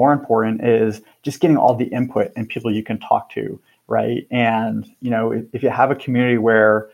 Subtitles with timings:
[0.00, 3.58] more important is just getting all the input and people you can talk to,
[3.88, 4.26] right?
[4.30, 6.90] And you know, if, if you have a community where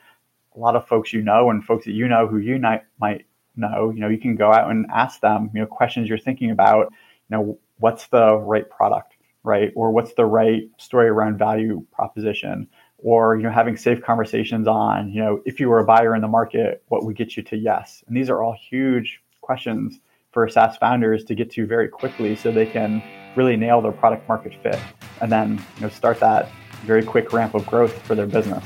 [0.55, 3.27] a lot of folks you know and folks that you know who you might might
[3.57, 6.51] know, you know, you can go out and ask them, you know, questions you're thinking
[6.51, 6.93] about,
[7.29, 9.73] you know, what's the right product, right?
[9.75, 12.69] Or what's the right story around value proposition?
[12.99, 16.23] Or, you know, having safe conversations on, you know, if you were a buyer in
[16.23, 18.05] the market, what would get you to yes?
[18.07, 19.99] And these are all huge questions
[20.33, 23.03] for SaaS founders to get to very quickly so they can
[23.37, 24.79] really nail their product market fit
[25.21, 26.51] and then, you know, start that
[26.85, 28.65] very quick ramp of growth for their business.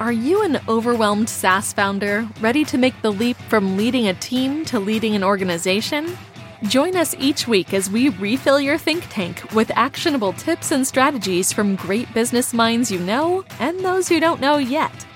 [0.00, 4.64] Are you an overwhelmed SaaS founder ready to make the leap from leading a team
[4.66, 6.16] to leading an organization?
[6.64, 11.52] Join us each week as we refill your think tank with actionable tips and strategies
[11.52, 15.06] from great business minds you know and those who don't know yet.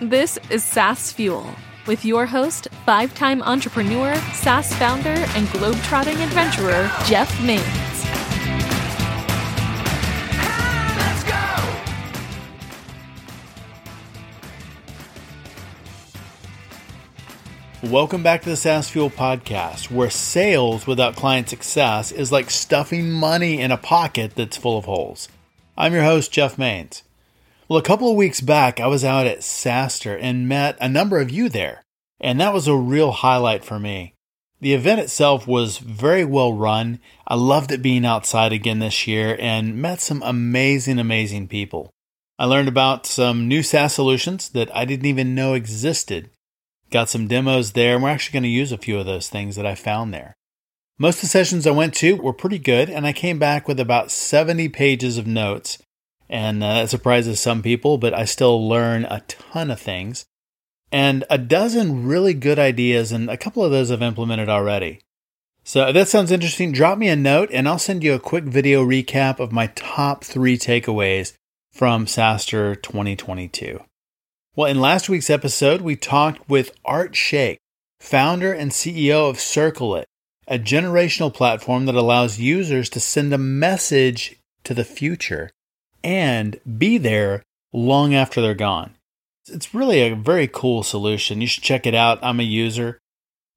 [0.00, 1.54] This is SaaS Fuel
[1.88, 7.64] with your host, five time entrepreneur, SaaS founder, and globetrotting adventurer, Jeff Mains.
[17.82, 23.10] Welcome back to the SaaS Fuel podcast, where sales without client success is like stuffing
[23.10, 25.28] money in a pocket that's full of holes.
[25.76, 27.02] I'm your host, Jeff Mains.
[27.68, 31.20] Well, a couple of weeks back, I was out at SaaStr and met a number
[31.20, 31.82] of you there,
[32.18, 34.14] and that was a real highlight for me.
[34.60, 36.98] The event itself was very well run.
[37.26, 41.90] I loved it being outside again this year and met some amazing, amazing people.
[42.38, 46.30] I learned about some new SaaS solutions that I didn't even know existed
[46.90, 49.56] Got some demos there, and we're actually going to use a few of those things
[49.56, 50.34] that I found there.
[50.98, 53.78] Most of the sessions I went to were pretty good, and I came back with
[53.78, 55.78] about 70 pages of notes.
[56.30, 60.26] And uh, that surprises some people, but I still learn a ton of things.
[60.90, 65.00] And a dozen really good ideas, and a couple of those I've implemented already.
[65.64, 68.44] So if that sounds interesting, drop me a note, and I'll send you a quick
[68.44, 71.34] video recap of my top three takeaways
[71.72, 73.80] from SaaStr 2022.
[74.56, 77.58] Well, in last week's episode, we talked with Art Shaikh,
[78.00, 80.04] founder and CEO of CircleIt,
[80.46, 85.50] a generational platform that allows users to send a message to the future
[86.02, 87.42] and be there
[87.72, 88.94] long after they're gone.
[89.48, 91.40] It's really a very cool solution.
[91.40, 92.18] You should check it out.
[92.22, 92.98] I'm a user.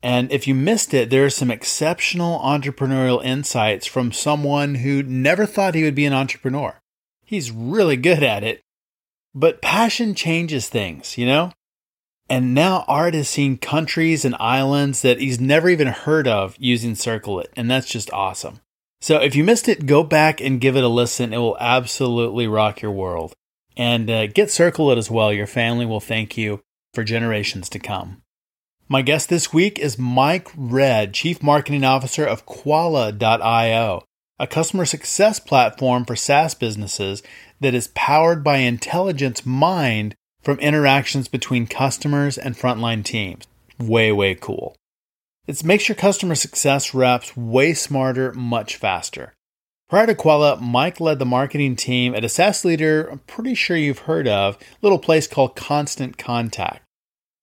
[0.03, 5.46] And if you missed it, there are some exceptional entrepreneurial insights from someone who never
[5.46, 6.79] thought he would be an entrepreneur.
[7.24, 8.62] He's really good at it
[9.34, 11.52] but passion changes things, you know?
[12.29, 16.94] And now Art has seen countries and islands that he's never even heard of using
[16.94, 18.62] CircleIt, and that's just awesome.
[19.01, 21.34] So if you missed it, go back and give it a listen.
[21.34, 23.34] It will absolutely rock your world.
[23.75, 25.34] And uh, get CircleIt as well.
[25.34, 26.62] Your family will thank you
[26.94, 28.22] for generations to come.
[28.88, 34.03] My guest this week is Mike Redd, Chief Marketing Officer of Quala.io,
[34.38, 37.23] a customer success platform for SaaS businesses
[37.61, 40.13] that is powered by intelligence mined
[40.44, 43.47] from interactions between customers and frontline teams.
[43.79, 44.75] Way, way cool.
[45.51, 49.34] It makes your customer success reps way smarter, much faster.
[49.89, 53.75] Prior to Quala, Mike led the marketing team at a SaaS leader I'm pretty sure
[53.75, 56.84] you've heard of, little place called Constant Contact.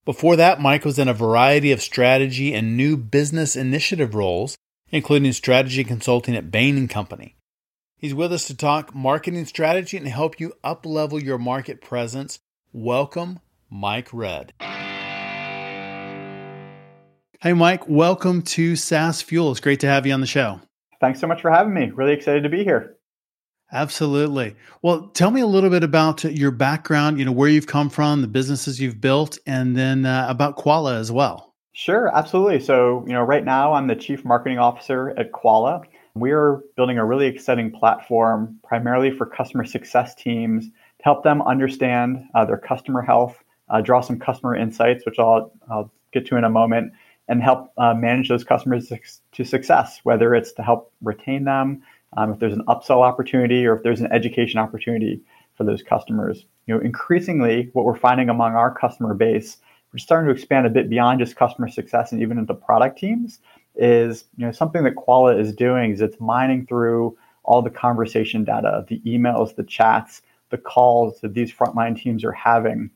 [0.06, 4.56] Before that, Mike was in a variety of strategy and new business initiative roles,
[4.90, 7.36] including strategy consulting at Bain & Company.
[7.98, 12.38] He's with us to talk marketing strategy and help you uplevel your market presence.
[12.72, 14.54] Welcome, Mike Redd.
[17.40, 19.52] Hey, Mike, welcome to SaaS Fuel.
[19.52, 20.60] It's great to have you on the show.
[21.00, 21.92] Thanks so much for having me.
[21.94, 22.96] Really excited to be here.
[23.70, 24.56] Absolutely.
[24.82, 28.22] Well, tell me a little bit about your background, you know, where you've come from,
[28.22, 31.54] the businesses you've built, and then uh, about Quala as well.
[31.74, 32.58] Sure, absolutely.
[32.58, 35.82] So, you know, right now I'm the chief marketing officer at Quala.
[36.16, 42.24] We're building a really exciting platform primarily for customer success teams to help them understand
[42.34, 46.44] uh, their customer health, uh, draw some customer insights, which I'll, I'll, get to in
[46.44, 46.92] a moment,
[47.28, 48.90] and help uh, manage those customers
[49.32, 51.82] to success, whether it's to help retain them,
[52.16, 55.20] um, if there's an upsell opportunity, or if there's an education opportunity
[55.54, 56.46] for those customers.
[56.66, 59.58] You know, increasingly, what we're finding among our customer base,
[59.92, 63.40] we're starting to expand a bit beyond just customer success and even into product teams
[63.76, 68.44] is you know something that Quala is doing is it's mining through all the conversation
[68.44, 70.20] data, the emails, the chats,
[70.50, 72.90] the calls that these frontline teams are having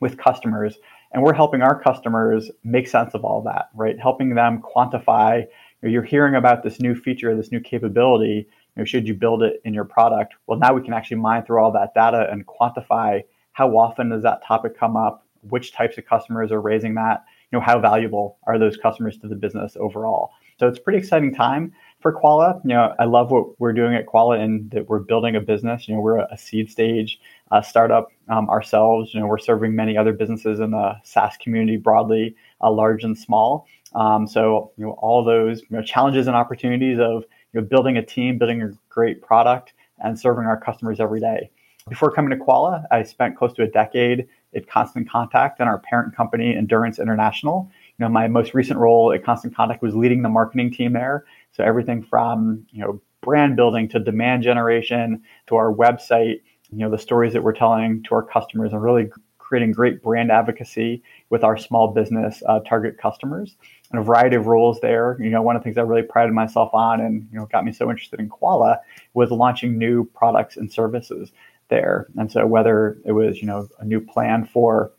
[0.00, 0.78] with customers,
[1.12, 3.98] and we're helping our customers make sense of all that, right?
[4.00, 5.44] Helping them quantify.
[5.82, 8.46] You you're hearing about this new feature, this new capability.
[8.76, 10.34] You know, should you build it in your product?
[10.46, 13.22] Well, now we can actually mine through all that data and quantify
[13.52, 17.58] how often does that topic come up, which types of customers are raising that, you
[17.58, 21.72] know how valuable are those customers to the business overall so it's pretty exciting time
[22.02, 22.60] for Quala.
[22.64, 25.88] You know, I love what we're doing at Quala and that we're building a business.
[25.88, 27.20] You know, we're a seed stage
[27.50, 29.14] uh, startup um, ourselves.
[29.14, 33.16] You know, we're serving many other businesses in the SaaS community broadly, uh, large and
[33.16, 33.66] small.
[33.94, 37.96] Um, so, you know, all those you know, challenges and opportunities of you know, building
[37.96, 41.50] a team, building a great product, and serving our customers every day.
[41.88, 45.78] Before coming to Quala, I spent close to a decade at Constant Contact and our
[45.78, 47.70] parent company, Endurance International.
[47.98, 51.24] You know, my most recent role at Constant Contact was leading the marketing team there.
[51.52, 56.40] So everything from you know brand building to demand generation to our website,
[56.70, 60.32] you know, the stories that we're telling to our customers, and really creating great brand
[60.32, 63.54] advocacy with our small business uh, target customers
[63.90, 65.16] and a variety of roles there.
[65.20, 67.64] You know, one of the things I really prided myself on and you know got
[67.64, 68.80] me so interested in Quala
[69.14, 71.32] was launching new products and services
[71.68, 72.06] there.
[72.16, 74.92] And so whether it was, you know, a new plan for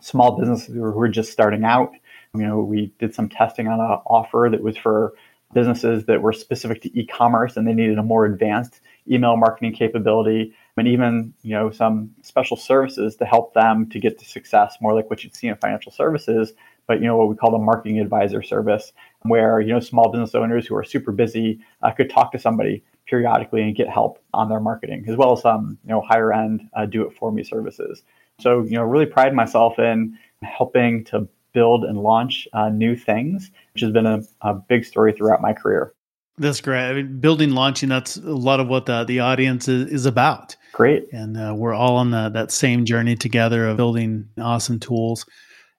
[0.00, 1.92] small businesses who were just starting out,
[2.34, 5.14] you know, we did some testing on an offer that was for
[5.54, 10.52] businesses that were specific to e-commerce and they needed a more advanced email marketing capability
[10.76, 14.94] and even you know some special services to help them to get to success more
[14.94, 16.52] like what you'd see in financial services
[16.86, 20.34] but you know what we call the marketing advisor service where you know small business
[20.34, 24.48] owners who are super busy uh, could talk to somebody periodically and get help on
[24.48, 27.42] their marketing, as well as some you know higher end uh, do it for me
[27.42, 28.02] services.
[28.40, 33.50] So you know, really pride myself in helping to build and launch uh, new things,
[33.72, 35.94] which has been a, a, big story throughout my career.
[36.36, 36.90] That's great.
[36.90, 40.54] I mean, building, launching, that's a lot of what the, the audience is, is about.
[40.72, 41.10] Great.
[41.14, 45.24] And uh, we're all on the, that same journey together of building awesome tools.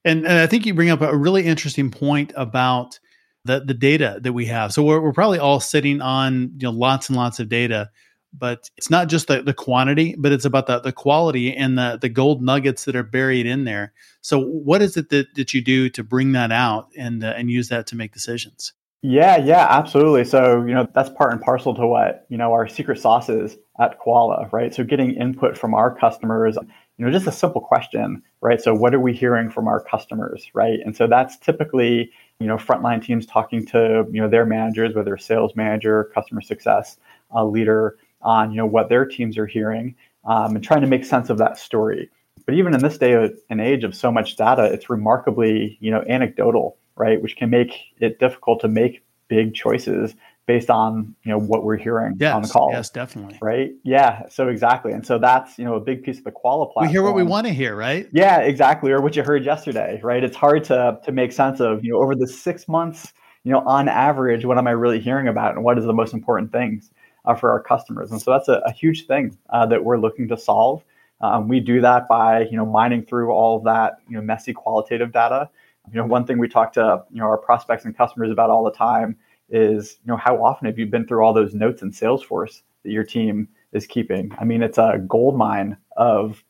[0.03, 2.97] And, and I think you bring up a really interesting point about
[3.45, 4.73] the the data that we have.
[4.73, 7.89] So we're, we're probably all sitting on you know lots and lots of data,
[8.37, 11.97] but it's not just the, the quantity, but it's about the, the quality and the
[12.01, 13.93] the gold nuggets that are buried in there.
[14.21, 17.49] So what is it that, that you do to bring that out and uh, and
[17.49, 18.73] use that to make decisions?
[19.03, 20.25] Yeah, yeah, absolutely.
[20.25, 23.55] So, you know, that's part and parcel to what, you know, our secret sauce is
[23.79, 24.73] at Quala, right?
[24.73, 26.57] So getting input from our customers,
[26.97, 28.59] you know, just a simple question, right?
[28.59, 30.79] So what are we hearing from our customers, right?
[30.83, 35.15] And so that's typically, you know, frontline teams talking to, you know, their managers, whether
[35.15, 36.97] sales manager, customer success
[37.35, 41.05] uh, leader, on, you know, what their teams are hearing um, and trying to make
[41.05, 42.09] sense of that story.
[42.45, 46.03] But even in this day and age of so much data, it's remarkably, you know,
[46.07, 47.21] anecdotal, right?
[47.21, 50.15] Which can make it difficult to make big choices
[50.45, 52.69] based on you know what we're hearing yes, on the call.
[52.71, 53.37] Yes, definitely.
[53.41, 53.71] Right.
[53.83, 54.29] Yeah.
[54.29, 54.93] So exactly.
[54.93, 56.87] And so that's you know a big piece of the Quala platform.
[56.87, 58.07] We hear what we want to hear, right?
[58.13, 58.91] Yeah, exactly.
[58.91, 60.23] Or what you heard yesterday, right?
[60.23, 63.59] It's hard to to make sense of you know over the six months, you know,
[63.59, 66.89] on average, what am I really hearing about, and what is the most important things
[67.27, 68.11] uh, for our customers?
[68.11, 70.83] And so that's a, a huge thing uh, that we're looking to solve.
[71.21, 74.53] Um, we do that by you know mining through all of that you know messy
[74.53, 75.49] qualitative data.
[75.91, 78.63] You know, one thing we talk to you know our prospects and customers about all
[78.63, 79.17] the time
[79.49, 82.91] is you know how often have you been through all those notes in Salesforce that
[82.91, 84.31] your team is keeping?
[84.39, 86.43] I mean, it's a gold mine of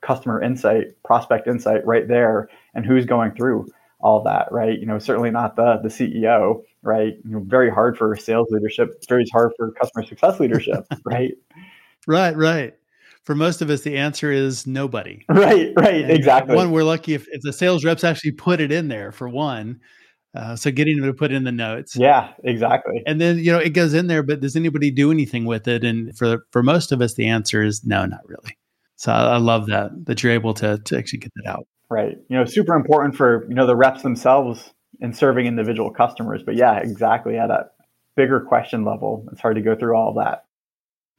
[0.00, 3.68] customer insight, prospect insight right there, and who's going through
[4.06, 4.78] all that, right?
[4.78, 7.14] You know, certainly not the the CEO, right?
[7.24, 11.32] You know, very hard for sales leadership, very hard for customer success leadership, right?
[12.06, 12.74] Right, right.
[13.24, 15.24] For most of us, the answer is nobody.
[15.28, 16.54] Right, right, and exactly.
[16.54, 19.80] One, we're lucky if, if the sales reps actually put it in there for one.
[20.36, 21.96] Uh, so getting them to put in the notes.
[21.96, 23.02] Yeah, exactly.
[23.06, 25.82] And then you know it goes in there, but does anybody do anything with it?
[25.82, 28.56] And for for most of us, the answer is no, not really.
[28.94, 31.66] So I, I love that that you're able to to actually get that out.
[31.88, 32.16] Right.
[32.28, 36.42] You know, super important for you know the reps themselves in serving individual customers.
[36.44, 37.70] But yeah, exactly at a
[38.16, 40.46] bigger question level, it's hard to go through all that.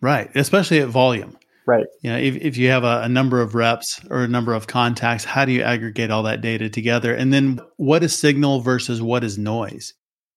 [0.02, 1.38] Right, especially at volume.
[1.66, 1.86] Right.
[2.02, 4.68] You know, if, if you have a, a, number of reps or a number of
[4.68, 7.14] contacts, how do you aggregate all that data together?
[7.14, 9.94] And then what is signal versus what is noise?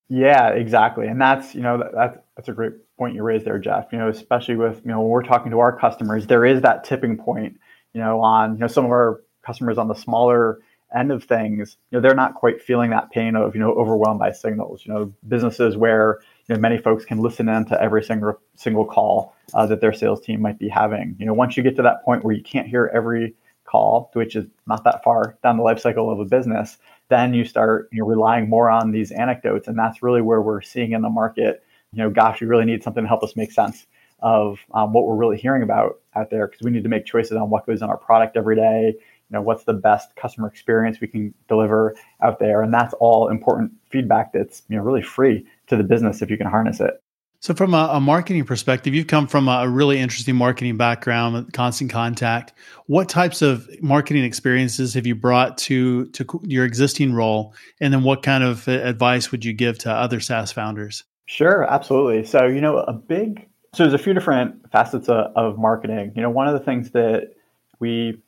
[0.09, 1.07] Yeah, exactly.
[1.07, 3.93] And that's, you know, that, that's, that's a great point you raised there, Jeff.
[3.93, 6.83] You know, especially with, you know, when we're talking to our customers, there is that
[6.83, 7.61] tipping point,
[7.95, 10.61] you know, on, you know, some of our customers on the smaller
[10.95, 14.21] end of things, you know, they're not quite feeling that pain of, you know, overwhelmed
[14.21, 14.83] by signals.
[14.85, 18.85] You know, businesses where you know, many folks can listen in to every single single
[18.85, 21.17] call uh, that their sales team might be having.
[21.19, 24.37] You know, once you get to that point where you can't hear every call, which
[24.37, 26.79] is not that far down the life cycle of a business,
[27.09, 30.63] then you start you know, relying more on these anecdotes, and that's really where we're
[30.63, 31.65] seeing in the market.
[31.93, 33.87] You know, gosh, we really need something to help us make sense
[34.23, 37.33] of um, what we're really hearing about out there because we need to make choices
[37.33, 38.95] on what goes in our product every day.
[39.31, 43.29] You know, what's the best customer experience we can deliver out there, and that's all
[43.29, 47.03] important feedback that's you know really free to the business if you can harness it.
[47.43, 51.91] So, from a, a, marketing perspective, you've come from a really interesting marketing background, constant
[51.91, 52.53] contact.
[52.85, 58.03] What types of marketing experiences have you brought to to your existing role, and then
[58.03, 61.05] what kind of advice would you give to other SaaS founders?
[61.25, 62.25] Sure, absolutely.
[62.25, 66.13] So, you know, a big, so there's a few different facets of, of marketing.
[66.17, 67.35] You know, one of the things that
[67.79, 68.21] we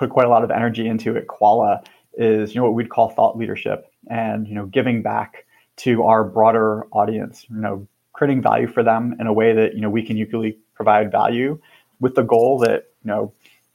[0.00, 1.82] put quite a lot of energy into at Quala
[2.14, 5.44] is, you know, what we'd call thought leadership and, you know, giving back
[5.76, 9.82] to our broader audience, you know, creating value for them in a way that, you
[9.82, 11.60] know, we can equally provide value
[12.00, 13.32] with the goal that, you know,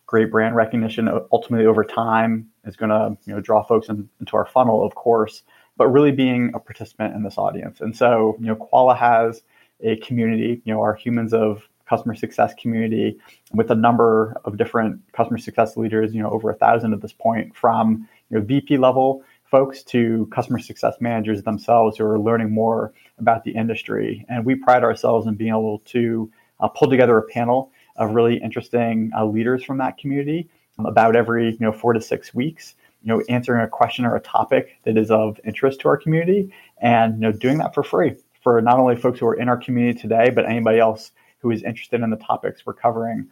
[0.07, 4.35] great brand recognition ultimately over time is going to, you know, draw folks in, into
[4.35, 5.43] our funnel, of course
[5.77, 7.81] but really being a participant in this audience.
[7.81, 9.41] And so, you know, Quala has
[9.81, 13.17] a community, you know, our humans of customer success community
[13.53, 17.13] with a number of different customer success leaders, you know, over a thousand at this
[17.13, 22.51] point, from you know, VP level folks to customer success managers themselves who are learning
[22.51, 24.25] more about the industry.
[24.27, 28.37] And we pride ourselves in being able to uh, pull together a panel of really
[28.37, 30.49] interesting uh, leaders from that community
[30.79, 32.75] about every you know four to six weeks
[33.05, 36.51] you know, answering a question or a topic that is of interest to our community
[36.79, 39.57] and, you know, doing that for free for not only folks who are in our
[39.57, 41.11] community today, but anybody else
[41.45, 43.29] who is interested in the topics we're covering.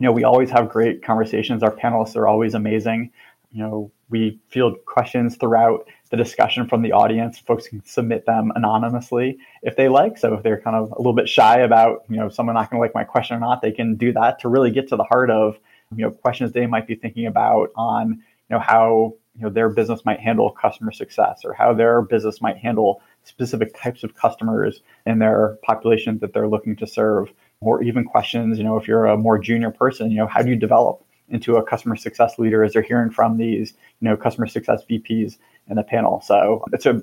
[0.00, 1.62] You know, we always have great conversations.
[1.62, 3.10] Our panelists are always amazing.
[3.50, 7.38] You know, we field questions throughout the discussion from the audience.
[7.38, 10.16] Folks can submit them anonymously if they like.
[10.16, 12.78] So if they're kind of a little bit shy about, you know, someone not going
[12.78, 15.04] to like my question or not, they can do that to really get to the
[15.04, 15.58] heart of,
[15.94, 19.70] you know, questions they might be thinking about on you know how you know their
[19.70, 24.82] business might handle customer success or how their business might handle specific types of customers
[25.06, 29.06] in their population that they're looking to serve or even questions you know if you're
[29.06, 32.62] a more junior person you know how do you develop into a customer success leader
[32.62, 35.38] as they're hearing from these you know customer success vps
[35.68, 36.20] in the panel?
[36.20, 37.00] So it's a,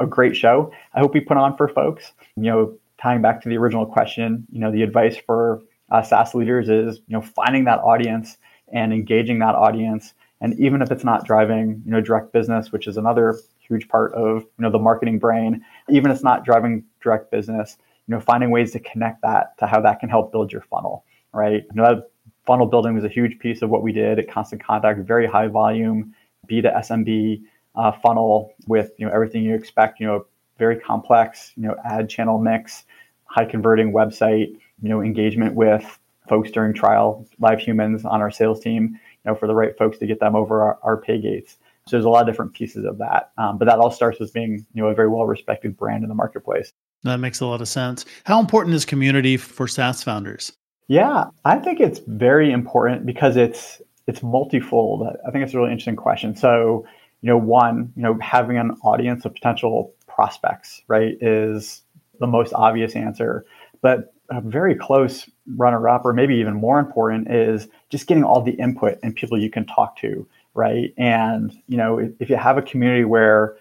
[0.00, 0.72] a great show.
[0.94, 2.12] I hope we put on for folks.
[2.36, 6.34] You know tying back to the original question you know the advice for uh, SaaS
[6.34, 8.36] leaders is you know finding that audience
[8.72, 10.14] and engaging that audience.
[10.40, 14.14] And even if it's not driving, you know, direct business, which is another huge part
[14.14, 17.76] of, you know, the marketing brain, even if it's not driving direct business,
[18.10, 21.04] you know, finding ways to connect that to how that can help build your funnel,
[21.32, 21.62] right?
[21.62, 22.10] You know, that
[22.44, 25.46] funnel building was a huge piece of what we did at Constant Contact, very high
[25.46, 26.12] volume
[26.48, 27.40] B to SMB
[27.76, 30.26] uh, funnel with, you know, everything you expect, you know,
[30.58, 32.82] very complex, you know, ad channel mix,
[33.26, 38.58] high converting website, you know, engagement with folks during trial, live humans on our sales
[38.58, 41.58] team you know, for the right folks to get them over our, our pay gates.
[41.86, 43.30] So there's a lot of different pieces of that.
[43.38, 46.08] Um, but that all starts with being, you know, a very well respected brand in
[46.08, 46.72] the marketplace.
[47.02, 48.04] That makes a lot of sense.
[48.24, 50.52] How important is community for SaaS founders?
[50.88, 55.06] Yeah, I think it's very important because it's it's multifold.
[55.26, 56.34] I think it's a really interesting question.
[56.34, 56.84] So,
[57.22, 61.82] you know, one, you know, having an audience of potential prospects, right, is
[62.18, 63.44] the most obvious answer.
[63.82, 68.42] But a very close runner up, or maybe even more important, is just getting all
[68.42, 70.92] the input and people you can talk to, right?
[70.98, 73.56] And you know, if, if you have a community where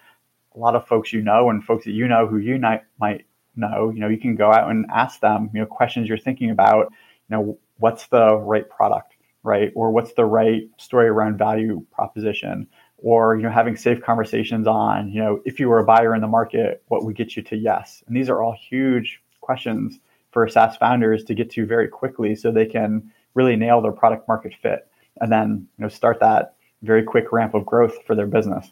[0.55, 3.25] a lot of folks you know and folks that you know who you might might
[3.59, 6.49] know, you know, you can go out and ask them, you know, questions you're thinking
[6.49, 6.91] about,
[7.29, 9.71] you know, what's the right product, right?
[9.75, 12.67] Or what's the right story around value proposition?
[12.97, 16.21] Or, you know, having safe conversations on, you know, if you were a buyer in
[16.21, 18.03] the market, what would get you to yes?
[18.07, 19.99] And these are all huge questions
[20.31, 24.27] for SaaS founders to get to very quickly so they can really nail their product
[24.27, 24.89] market fit
[25.21, 28.71] and then you know start that very quick ramp of growth for their business.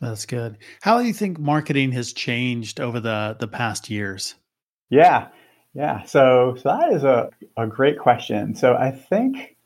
[0.00, 0.56] That's good.
[0.80, 4.34] How do you think marketing has changed over the the past years?
[4.88, 5.28] Yeah.
[5.74, 6.02] Yeah.
[6.04, 8.54] So so that is a, a great question.
[8.54, 9.56] So I think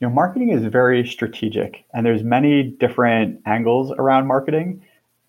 [0.00, 4.82] you know marketing is very strategic and there's many different angles around marketing.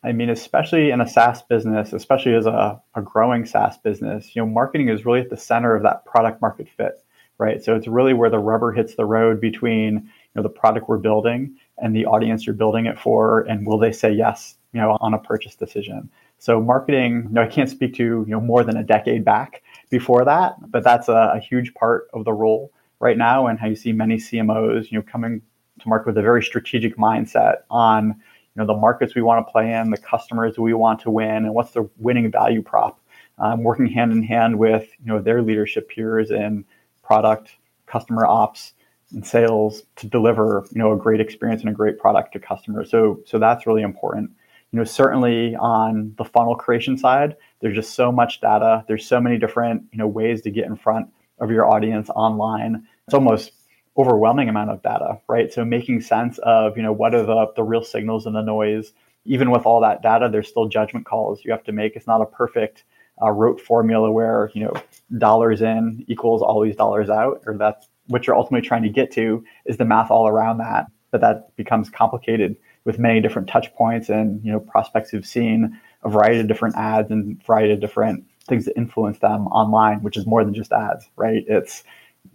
[0.04, 4.42] I mean, especially in a SaaS business, especially as a, a growing SaaS business, you
[4.42, 7.04] know, marketing is really at the center of that product market fit,
[7.40, 7.64] right?
[7.64, 10.98] So it's really where the rubber hits the road between you know the product we're
[10.98, 14.98] building and the audience you're building it for, and will they say yes, you know,
[15.02, 16.10] on a purchase decision?
[16.38, 19.64] So marketing, you know, I can't speak to you know more than a decade back
[19.90, 23.68] before that, but that's a, a huge part of the role right now, and how
[23.68, 25.42] you see many CMOs, you know, coming
[25.80, 29.52] to market with a very strategic mindset on you know the markets we want to
[29.52, 33.00] play in, the customers we want to win, and what's the winning value prop.
[33.38, 36.64] Um, working hand in hand with you know their leadership peers in
[37.04, 37.52] product,
[37.86, 38.74] customer ops,
[39.16, 42.92] and sales to deliver you know a great experience and a great product to customers.
[42.92, 44.30] So so that's really important.
[44.72, 48.86] You know certainly on the funnel creation side, there's just so much data.
[48.88, 51.08] There's so many different you know ways to get in front
[51.40, 52.86] of your audience online.
[53.08, 53.52] It's almost
[53.98, 55.52] overwhelming amount of data, right?
[55.52, 58.92] So making sense of, you know, what are the, the real signals and the noise.
[59.26, 61.96] Even with all that data, there's still judgment calls you have to make.
[61.96, 62.84] It's not a perfect
[63.22, 64.74] uh, rote formula where, you know,
[65.18, 69.44] dollars in equals always dollars out, or that's what you're ultimately trying to get to
[69.66, 70.88] is the math all around that.
[71.12, 75.80] But that becomes complicated with many different touch points and, you know, prospects who've seen
[76.04, 80.18] a variety of different ads and variety of different things that influence them online, which
[80.18, 81.44] is more than just ads, right?
[81.48, 81.84] It's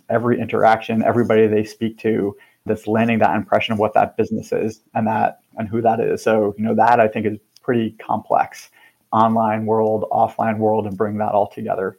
[0.08, 2.36] every interaction, everybody they speak to
[2.66, 6.22] that's landing that impression of what that business is and that and who that is.
[6.22, 8.70] So, you know, that I think is pretty complex
[9.12, 11.98] online world, offline world, and bring that all together.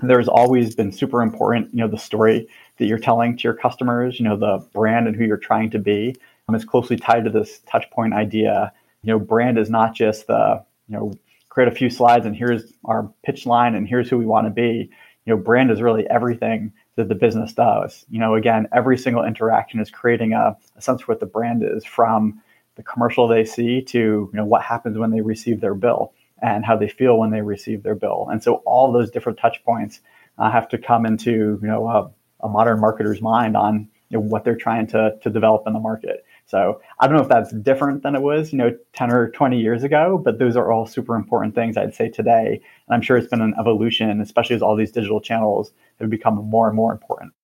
[0.00, 4.20] There's always been super important, you know, the story that you're telling to your customers,
[4.20, 6.14] you know, the brand and who you're trying to be.
[6.48, 8.72] Um, is closely tied to this touch point idea.
[9.02, 11.12] You know, brand is not just the, you know,
[11.48, 14.50] create a few slides and here's our pitch line and here's who we want to
[14.50, 14.90] be.
[15.26, 18.06] You know, brand is really everything that the business does.
[18.08, 21.62] You know, again, every single interaction is creating a, a sense of what the brand
[21.62, 22.40] is from
[22.78, 26.64] the commercial they see to you know what happens when they receive their bill and
[26.64, 28.28] how they feel when they receive their bill.
[28.30, 30.00] And so all those different touch points
[30.38, 34.24] uh, have to come into you know a, a modern marketer's mind on you know,
[34.24, 36.24] what they're trying to to develop in the market.
[36.46, 39.60] So I don't know if that's different than it was, you know, 10 or 20
[39.60, 42.62] years ago, but those are all super important things I'd say today.
[42.88, 46.36] And I'm sure it's been an evolution, especially as all these digital channels have become
[46.36, 47.34] more and more important.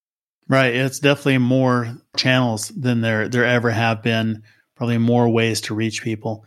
[0.47, 0.73] Right.
[0.73, 4.41] It's definitely more channels than there there ever have been,
[4.75, 6.45] probably more ways to reach people.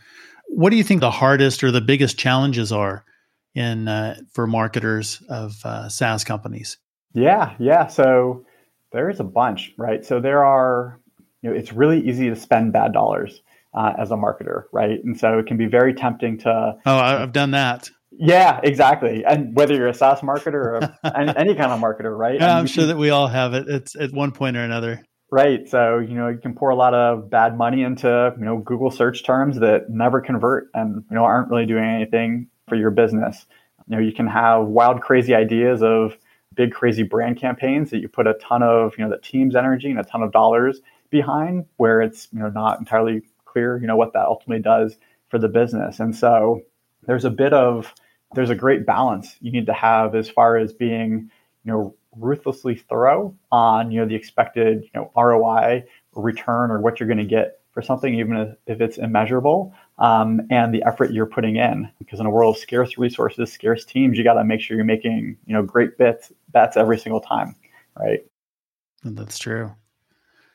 [0.49, 3.05] What do you think the hardest or the biggest challenges are
[3.55, 6.77] in uh, for marketers of uh, SaaS companies?
[7.13, 7.87] Yeah, yeah.
[7.87, 8.45] So
[8.91, 10.05] there's a bunch, right?
[10.05, 10.99] So there are
[11.41, 13.41] you know, it's really easy to spend bad dollars
[13.73, 15.03] uh, as a marketer, right?
[15.03, 16.75] And so it can be very tempting to.
[16.85, 17.89] Oh, I've done that.
[18.11, 19.23] Yeah, exactly.
[19.23, 22.35] And whether you're a SaaS marketer or any, any, kind of marketer, right?
[22.35, 23.69] Yeah, I'm sure can, that we all have it.
[23.69, 25.03] It's at one point or another.
[25.31, 25.67] Right.
[25.69, 28.89] So, you know, you can pour a lot of bad money into, you know, Google
[28.89, 33.45] search terms that never convert and, you know, aren't really doing anything for your business.
[33.87, 36.17] You know, you can have wild, crazy ideas of
[36.55, 39.91] big, crazy brand campaigns that you put a ton of, you know, the team's energy
[39.91, 40.81] and a ton of dollars
[41.11, 44.95] behind where it's you know not entirely clear you know what that ultimately does
[45.29, 46.61] for the business and so
[47.07, 47.95] there's a bit of
[48.35, 51.31] there's a great balance you need to have as far as being
[51.63, 56.99] you know ruthlessly thorough on you know the expected you know ROI return or what
[56.99, 61.27] you're going to get for something even if it's immeasurable um, and the effort you're
[61.27, 61.89] putting in.
[61.99, 64.85] Because in a world of scarce resources scarce teams you got to make sure you're
[64.85, 67.55] making you know great bets bets every single time
[67.99, 68.21] right?
[69.03, 69.73] That's true.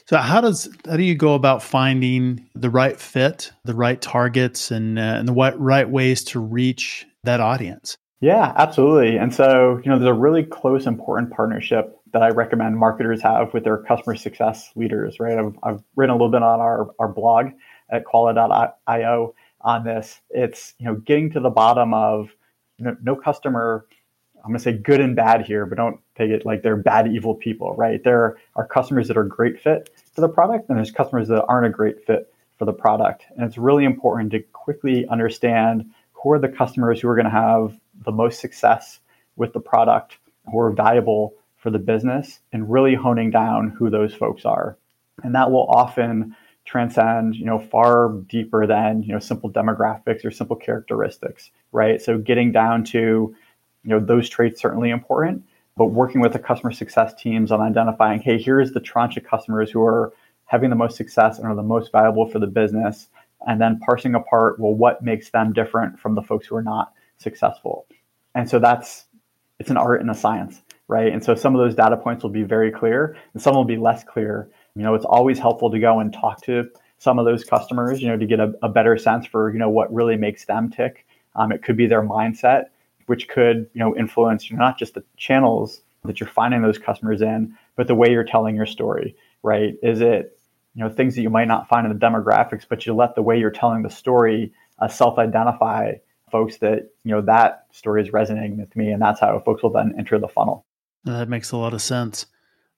[0.07, 4.71] So how does how do you go about finding the right fit, the right targets,
[4.71, 7.97] and uh, and the right ways to reach that audience?
[8.25, 9.19] Yeah, absolutely.
[9.19, 13.53] And so you know, there's a really close, important partnership that I recommend marketers have
[13.53, 15.21] with their customer success leaders.
[15.21, 17.49] Right, I've, I've written a little bit on our our blog
[17.91, 20.23] at quala.io on this.
[20.31, 22.31] It's you know getting to the bottom of
[22.79, 23.85] no customer
[24.43, 27.09] I'm going to say good and bad here, but don't take it like they're bad,
[27.09, 28.03] evil people, right?
[28.03, 31.67] There are customers that are great fit for the product, and there's customers that aren't
[31.67, 33.25] a great fit for the product.
[33.37, 37.31] And it's really important to quickly understand who are the customers who are going to
[37.31, 39.01] have the most success
[39.37, 40.19] with the product,
[40.51, 44.77] who are valuable for the business, and really honing down who those folks are.
[45.23, 46.37] And that will often
[46.67, 52.01] transcend, you know, far deeper than, you know, simple demographics or simple characteristics, right?
[52.01, 53.35] So getting down to
[53.85, 55.45] you know those traits certainly important
[55.77, 59.71] but working with the customer success teams on identifying hey here's the tranche of customers
[59.71, 60.13] who are
[60.47, 63.09] having the most success and are the most valuable for the business
[63.47, 66.93] and then parsing apart well what makes them different from the folks who are not
[67.19, 67.87] successful.
[68.35, 69.07] And so that's
[69.59, 71.13] it's an art and a science right?
[71.13, 73.77] And so some of those data points will be very clear and some will be
[73.77, 74.49] less clear.
[74.77, 78.09] You know it's always helpful to go and talk to some of those customers you
[78.09, 81.07] know to get a, a better sense for you know what really makes them tick.
[81.37, 82.67] Um, it could be their mindset
[83.07, 86.79] which could you know influence you know, not just the channels that you're finding those
[86.79, 89.75] customers in, but the way you're telling your story, right?
[89.83, 90.39] Is it
[90.75, 93.23] you know things that you might not find in the demographics, but you let the
[93.23, 95.93] way you're telling the story uh, self-identify
[96.35, 99.71] folks that you know that story is resonating with me, and that's how folks will
[99.71, 100.67] then enter the funnel.
[101.05, 102.27] That makes a lot of sense.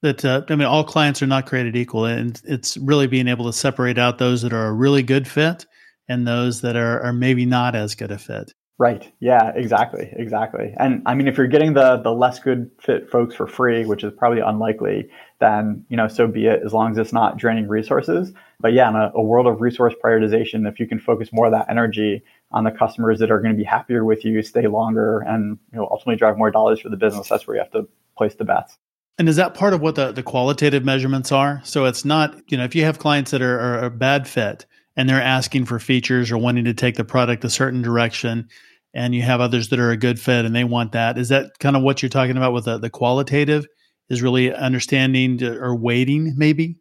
[0.02, 3.46] That uh, I mean, all clients are not created equal, and it's really being able
[3.46, 5.64] to separate out those that are a really good fit
[6.06, 8.52] and those that are, are maybe not as good a fit.
[8.78, 9.10] Right.
[9.20, 10.10] Yeah, exactly.
[10.12, 10.74] Exactly.
[10.78, 14.04] And I mean, if you're getting the the less good fit folks for free, which
[14.04, 15.08] is probably unlikely,
[15.40, 18.34] then, you know, so be it as long as it's not draining resources.
[18.60, 21.52] But yeah, in a, a world of resource prioritization, if you can focus more of
[21.52, 22.22] that energy
[22.56, 25.78] on the customers that are going to be happier with you, stay longer, and you
[25.78, 28.44] know, ultimately drive more dollars for the business, that's where you have to place the
[28.44, 28.78] bets.
[29.18, 31.60] And is that part of what the, the qualitative measurements are?
[31.64, 34.64] So it's not, you know, if you have clients that are, are a bad fit,
[34.96, 38.48] and they're asking for features or wanting to take the product a certain direction
[38.94, 41.58] and you have others that are a good fit and they want that is that
[41.58, 43.66] kind of what you're talking about with the, the qualitative
[44.08, 46.76] is really understanding or weighting maybe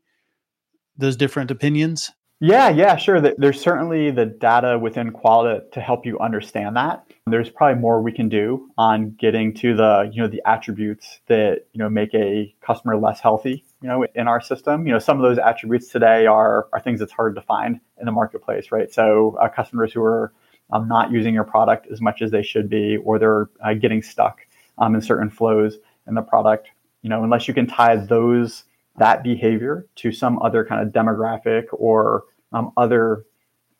[0.97, 3.21] those different opinions Yeah, yeah, sure.
[3.21, 7.05] There's certainly the data within Qualita to help you understand that.
[7.27, 11.65] There's probably more we can do on getting to the, you know, the attributes that,
[11.71, 14.85] you know, make a customer less healthy, you know, in our system.
[14.85, 18.05] You know, some of those attributes today are are things that's hard to find in
[18.05, 18.91] the marketplace, right?
[18.93, 20.33] So uh, customers who are
[20.73, 24.01] um, not using your product as much as they should be, or they're uh, getting
[24.01, 24.39] stuck
[24.77, 26.67] um, in certain flows in the product,
[27.01, 28.65] you know, unless you can tie those
[28.97, 33.25] that behavior to some other kind of demographic or um, other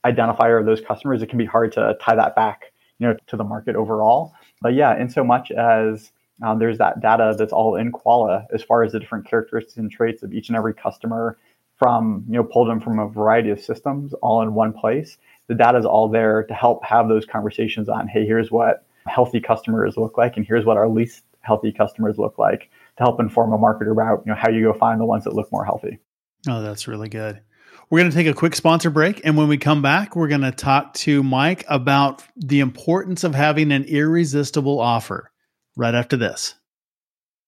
[0.05, 3.37] identifier of those customers, it can be hard to tie that back, you know, to
[3.37, 4.33] the market overall.
[4.61, 6.11] But yeah, in so much as
[6.43, 9.89] um, there's that data that's all in Qualita as far as the different characteristics and
[9.89, 11.37] traits of each and every customer
[11.77, 15.17] from, you know, pulled in from a variety of systems all in one place.
[15.47, 19.39] The data is all there to help have those conversations on, hey, here's what healthy
[19.39, 23.53] customers look like, and here's what our least healthy customers look like to help inform
[23.53, 25.99] a marketer about you know how you go find the ones that look more healthy.
[26.47, 27.41] Oh, that's really good.
[27.89, 29.21] We're going to take a quick sponsor break.
[29.23, 33.35] And when we come back, we're going to talk to Mike about the importance of
[33.35, 35.31] having an irresistible offer
[35.75, 36.55] right after this.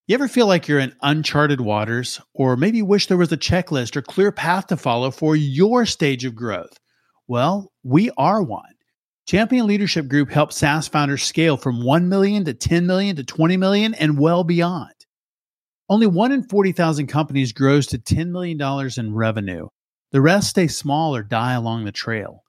[0.05, 3.95] You ever feel like you're in uncharted waters, or maybe wish there was a checklist
[3.95, 6.77] or clear path to follow for your stage of growth?
[7.27, 8.63] Well, we are one.
[9.25, 13.57] Champion Leadership Group helps SaaS founders scale from 1 million to 10 million to 20
[13.57, 14.93] million and well beyond.
[15.89, 18.59] Only one in 40,000 companies grows to $10 million
[18.97, 19.67] in revenue.
[20.11, 22.43] The rest stay small or die along the trail.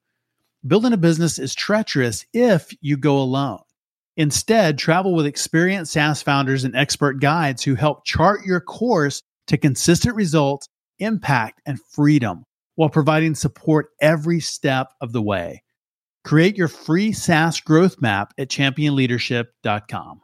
[0.66, 3.60] Building a business is treacherous if you go alone.
[4.16, 9.56] Instead, travel with experienced SaaS founders and expert guides who help chart your course to
[9.56, 12.42] consistent results, impact, and freedom
[12.74, 15.62] while providing support every step of the way.
[16.24, 20.20] Create your free SaaS growth map at championleadership.com.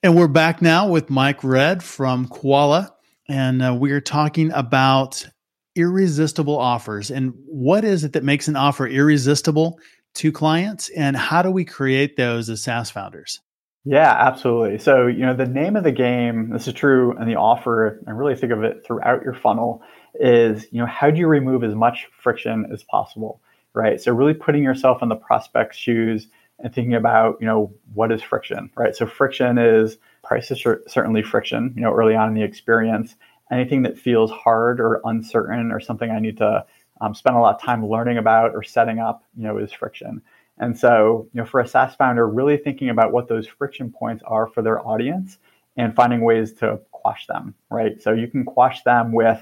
[0.00, 2.94] And we're back now with Mike Redd from Quala,
[3.28, 5.26] and uh, we are talking about
[5.74, 9.80] irresistible offers and what is it that makes an offer irresistible
[10.14, 13.40] to clients, and how do we create those as SaaS founders?
[13.84, 14.78] Yeah, absolutely.
[14.78, 18.16] So, you know, the name of the game, this is true and the offer, and
[18.16, 19.82] really think of it throughout your funnel,
[20.14, 23.40] is, you know, how do you remove as much friction as possible,
[23.74, 24.00] right?
[24.00, 26.28] So, really putting yourself in the prospect's shoes
[26.60, 28.94] and thinking about you know what is friction right?
[28.94, 33.14] So friction is price is certainly friction you know early on in the experience.
[33.50, 36.64] Anything that feels hard or uncertain or something i need to
[37.00, 40.22] um, spend a lot of time learning about or setting up you know is friction.
[40.58, 44.22] And so you know for a saas founder really thinking about what those friction points
[44.26, 45.38] are for their audience
[45.76, 48.02] and finding ways to quash them right?
[48.02, 49.40] So you can quash them with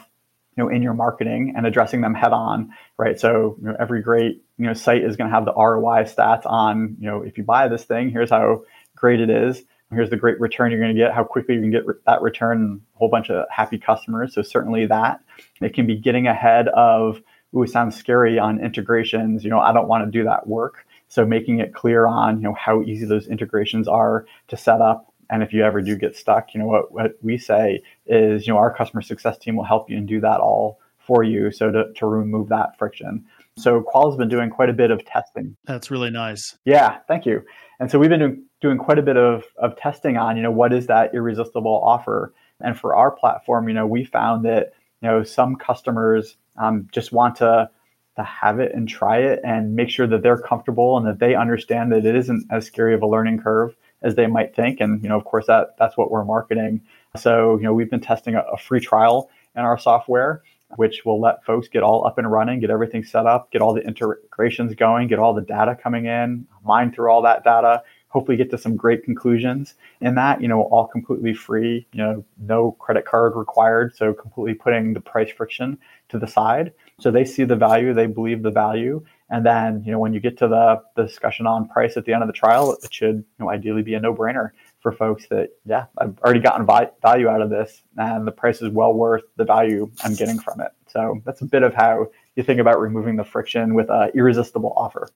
[0.56, 3.18] you know in your marketing and addressing them head on right?
[3.18, 6.46] So you know, every great you know site is going to have the roi stats
[6.46, 8.62] on you know if you buy this thing here's how
[8.94, 9.62] great it is.
[9.92, 12.80] Here's the great return you're going to get how quickly you can get that return
[12.96, 14.34] a whole bunch of happy customers.
[14.34, 15.20] So certainly that.
[15.60, 17.22] It can be getting ahead of
[17.54, 19.44] ooh sounds scary on integrations.
[19.44, 20.86] You know i don't want to do that work.
[21.08, 25.12] So making it clear on you know how easy those integrations are to set up
[25.30, 28.52] and if you ever do get stuck, you know what what we say is, you
[28.52, 31.50] know, our customer success team will help you and do that all for you.
[31.50, 33.24] So to, to remove that friction.
[33.56, 35.56] So Qual's been doing quite a bit of testing.
[35.64, 36.58] That's really nice.
[36.64, 37.42] Yeah, thank you.
[37.80, 40.50] And so we've been doing, doing quite a bit of, of testing on, you know,
[40.50, 42.34] what is that irresistible offer?
[42.60, 47.12] And for our platform, you know, we found that, you know, some customers um, just
[47.12, 47.70] want to
[48.16, 51.34] to have it and try it and make sure that they're comfortable and that they
[51.34, 54.80] understand that it isn't as scary of a learning curve as they might think.
[54.80, 56.80] And you know, of course, that that's what we're marketing.
[57.16, 60.42] So you know, we've been testing a, a free trial in our software,
[60.76, 63.74] which will let folks get all up and running, get everything set up, get all
[63.74, 68.36] the integrations going, get all the data coming in, mine through all that data, hopefully
[68.36, 72.72] get to some great conclusions in that, you know, all completely free, you know, no
[72.72, 73.94] credit card required.
[73.94, 75.78] So completely putting the price friction
[76.08, 76.72] to the side.
[76.98, 79.04] So they see the value, they believe the value.
[79.28, 82.12] And then, you know, when you get to the, the discussion on price at the
[82.12, 85.50] end of the trial, it should, you know, ideally be a no-brainer for folks that,
[85.64, 86.64] yeah, I've already gotten
[87.02, 90.60] value out of this and the price is well worth the value I'm getting from
[90.60, 90.70] it.
[90.86, 94.72] So that's a bit of how you think about removing the friction with an irresistible
[94.76, 95.08] offer.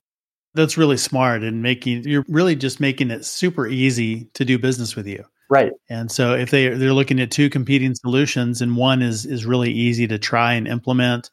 [0.53, 4.97] That's really smart and making you're really just making it super easy to do business
[4.97, 5.23] with you.
[5.49, 5.71] Right.
[5.89, 9.71] And so if they they're looking at two competing solutions and one is is really
[9.71, 11.31] easy to try and implement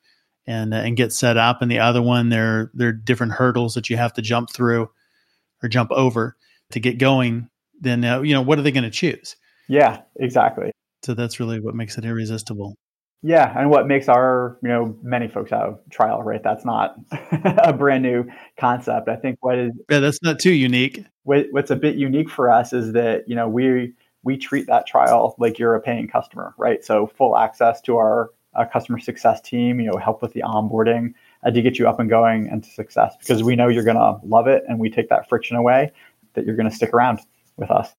[0.49, 3.91] and and get set up, and the other one there there are different hurdles that
[3.91, 4.91] you have to jump through
[5.63, 6.37] or jump over
[6.71, 7.51] to get going.
[7.79, 9.37] Then uh, you know what are they going to choose?
[9.69, 10.73] Yeah, exactly.
[11.05, 12.75] So that's really what makes it irresistible.
[13.23, 16.43] Yeah, and what makes our you know many folks out trial right?
[16.43, 18.25] That's not a brand new
[18.59, 19.11] concept.
[19.11, 21.05] I think what is yeah, that's not too unique.
[21.25, 24.87] What, what's a bit unique for us is that you know we we treat that
[24.87, 26.83] trial like you're a paying customer, right?
[26.83, 31.15] So full access to our uh, customer success team, you know, help with the onboarding
[31.45, 33.97] uh, to get you up and going and to success because we know you're going
[33.97, 35.93] to love it and we take that friction away
[36.35, 37.21] that you're going to stick around
[37.57, 37.95] with us.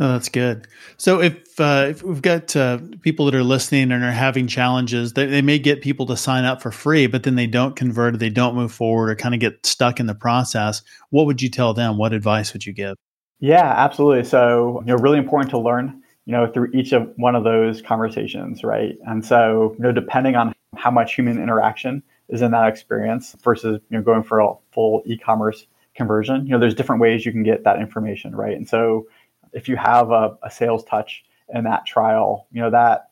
[0.00, 0.66] Oh, that's good.
[0.96, 5.12] So if uh, if we've got uh, people that are listening and are having challenges,
[5.12, 8.14] they, they may get people to sign up for free, but then they don't convert,
[8.14, 10.82] or they don't move forward, or kind of get stuck in the process.
[11.10, 11.96] What would you tell them?
[11.96, 12.96] What advice would you give?
[13.38, 14.24] Yeah, absolutely.
[14.24, 17.82] So you know, really important to learn you know through each of one of those
[17.82, 18.96] conversations, right?
[19.06, 23.80] And so you know, depending on how much human interaction is in that experience versus
[23.90, 27.42] you know going for a full e-commerce conversion, you know, there's different ways you can
[27.42, 28.56] get that information, right?
[28.56, 29.06] And so
[29.52, 33.10] if you have a, a sales touch in that trial, you know, that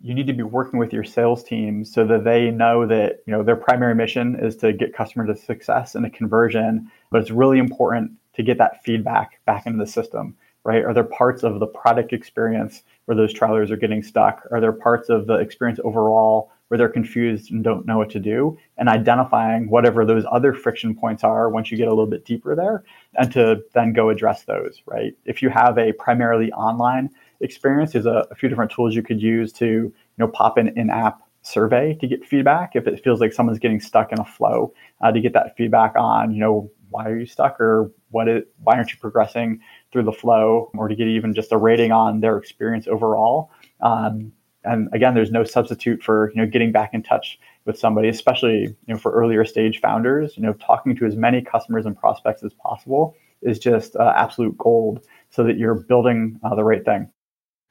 [0.00, 3.32] you need to be working with your sales team so that they know that you
[3.32, 7.30] know their primary mission is to get customer to success and a conversion but it's
[7.30, 10.36] really important to get that feedback back into the system
[10.68, 10.84] right?
[10.84, 14.46] Are there parts of the product experience where those trialers are getting stuck?
[14.50, 18.20] Are there parts of the experience overall where they're confused and don't know what to
[18.20, 22.26] do, and identifying whatever those other friction points are once you get a little bit
[22.26, 25.14] deeper there, and to then go address those, right?
[25.24, 27.08] If you have a primarily online
[27.40, 30.68] experience, there's a, a few different tools you could use to, you know, pop an
[30.76, 34.74] in-app survey to get feedback if it feels like someone's getting stuck in a flow
[35.00, 38.42] uh, to get that feedback on, you know, why are you stuck or what is,
[38.62, 39.60] why aren't you progressing
[39.92, 43.50] through the flow or to get even just a rating on their experience overall.
[43.80, 44.32] Um,
[44.64, 48.62] and again, there's no substitute for you know getting back in touch with somebody, especially
[48.62, 50.36] you know for earlier stage founders.
[50.36, 54.56] You know, talking to as many customers and prospects as possible is just uh, absolute
[54.58, 57.08] gold, so that you're building uh, the right thing.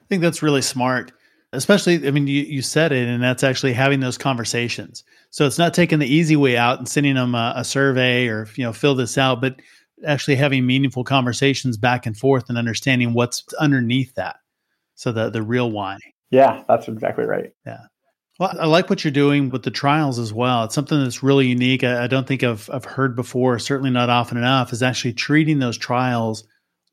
[0.01, 1.11] I think that's really smart.
[1.53, 5.05] Especially, I mean, you, you said it, and that's actually having those conversations.
[5.29, 8.47] So it's not taking the easy way out and sending them a, a survey or
[8.55, 9.61] you know fill this out, but
[10.05, 14.37] actually having meaningful conversations back and forth and understanding what's underneath that.
[14.95, 15.97] So the the real why.
[16.29, 17.51] Yeah, that's exactly right.
[17.65, 17.85] Yeah.
[18.39, 20.63] Well, I like what you're doing with the trials as well.
[20.63, 21.83] It's something that's really unique.
[21.83, 25.57] I, I, don't think I've, I've heard before, certainly not often enough, is actually treating
[25.57, 26.43] those trials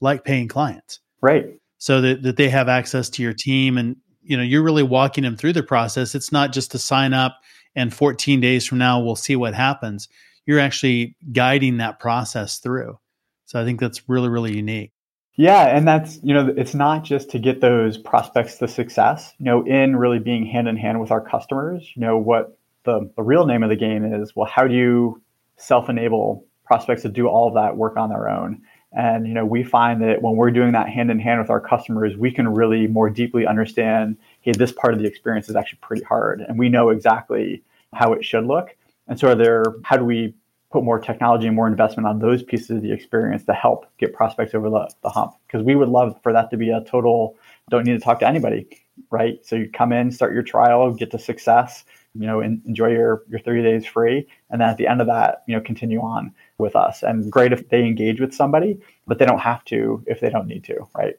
[0.01, 1.01] like paying clients.
[1.21, 1.47] Right.
[1.77, 5.25] So that, that they have access to your team and, you know, you're really walking
[5.25, 6.15] them through the process.
[6.15, 7.37] It's not just to sign up
[7.77, 10.09] and 14 days from now, we'll see what happens.
[10.47, 12.99] You're actually guiding that process through.
[13.45, 14.93] So I think that's really, really unique.
[15.37, 19.47] Yeah, and that's, you know, it's not just to get those prospects to success, you
[19.47, 21.91] know, in really being hand in hand with our customers.
[21.97, 25.21] You know, what the, the real name of the game is, well, how do you
[25.57, 28.63] self enable prospects to do all of that work on their own?
[28.97, 31.61] And, you know, we find that when we're doing that hand in hand with our
[31.61, 35.81] customers, we can really more deeply understand, hey, this part of the experience is actually
[35.83, 36.43] pretty hard.
[36.43, 38.77] And we know exactly how it should look.
[39.07, 40.35] And so are there, how do we
[40.75, 44.13] put more technology and more investment on those pieces of the experience to help get
[44.13, 45.33] prospects over the, the hump.
[45.47, 47.37] Because we would love for that to be a total
[47.71, 48.67] don't need to talk to anybody,
[49.09, 49.39] right?
[49.47, 53.39] So you come in, start your trial, get to success, you know, enjoy your, your
[53.39, 54.27] 30 days free.
[54.51, 57.05] And then at the end of that, you know, continue on with us.
[57.05, 60.49] And great if they engage with somebody, but they don't have to if they don't
[60.49, 61.15] need to, right?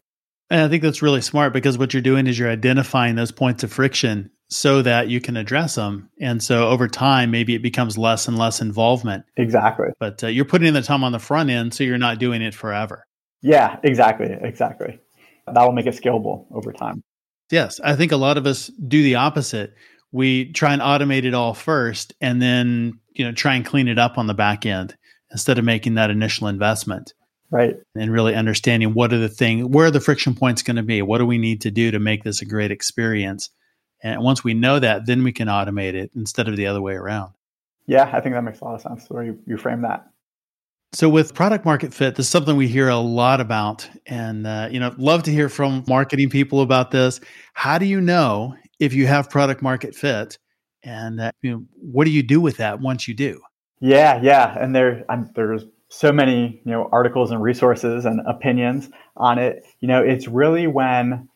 [0.49, 3.63] And I think that's really smart because what you're doing is you're identifying those points
[3.63, 6.09] of friction so that you can address them.
[6.19, 9.25] And so over time, maybe it becomes less and less involvement.
[9.37, 9.87] Exactly.
[9.99, 12.41] But uh, you're putting in the time on the front end, so you're not doing
[12.41, 13.07] it forever.
[13.41, 14.35] Yeah, exactly.
[14.41, 14.99] Exactly.
[15.51, 17.03] That will make it scalable over time.
[17.51, 17.79] Yes.
[17.83, 19.73] I think a lot of us do the opposite.
[20.11, 23.99] We try and automate it all first and then, you know, try and clean it
[23.99, 24.95] up on the back end
[25.31, 27.13] instead of making that initial investment.
[27.51, 27.75] Right.
[27.95, 31.01] And really understanding what are the things, where are the friction points going to be?
[31.01, 33.49] What do we need to do to make this a great experience?
[34.03, 36.93] And once we know that, then we can automate it instead of the other way
[36.93, 37.33] around.
[37.87, 40.07] Yeah, I think that makes a lot of sense the way you, you frame that.
[40.93, 44.69] So with product market fit, this is something we hear a lot about, and uh,
[44.71, 47.19] you know, love to hear from marketing people about this.
[47.53, 50.37] How do you know if you have product market fit,
[50.83, 53.41] and uh, you know, what do you do with that once you do?
[53.81, 58.89] Yeah, yeah, and there, I'm, there's so many you know articles and resources and opinions
[59.17, 59.65] on it.
[59.81, 61.27] You know, it's really when,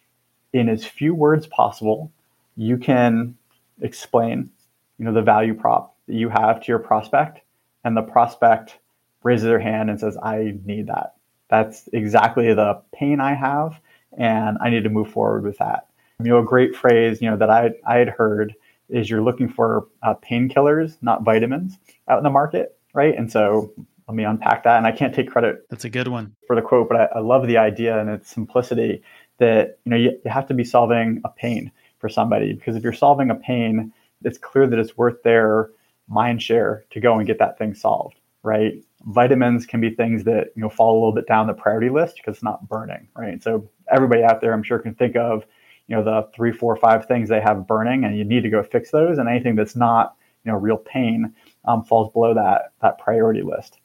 [0.53, 2.13] in as few words possible,
[2.59, 3.37] you can
[3.81, 4.49] explain,
[4.97, 7.39] you know, the value prop that you have to your prospect,
[7.85, 8.77] and the prospect
[9.23, 11.15] raises their hand and says, "I need that.
[11.47, 13.79] That's exactly the pain I have,
[14.17, 15.87] and I need to move forward with that."
[16.19, 18.53] You know, a great phrase, you know, that I I had heard
[18.89, 21.77] is you're looking for uh, painkillers, not vitamins,
[22.09, 23.15] out in the market, right?
[23.17, 23.71] And so
[24.09, 24.77] let me unpack that.
[24.77, 25.65] And I can't take credit.
[25.69, 28.29] That's a good one for the quote, but I, I love the idea and its
[28.29, 29.01] simplicity
[29.37, 32.83] that you know you, you have to be solving a pain for somebody because if
[32.83, 35.69] you're solving a pain, it's clear that it's worth their
[36.07, 38.83] mind share to go and get that thing solved, right?
[39.05, 42.15] Vitamins can be things that you know fall a little bit down the priority list
[42.17, 43.41] because it's not burning, right?
[43.41, 45.45] So everybody out there, I'm sure, can think of
[45.87, 48.63] you know the three, four, five things they have burning, and you need to go
[48.63, 49.17] fix those.
[49.17, 51.33] And anything that's not you know real pain
[51.65, 53.77] um, falls below that that priority list.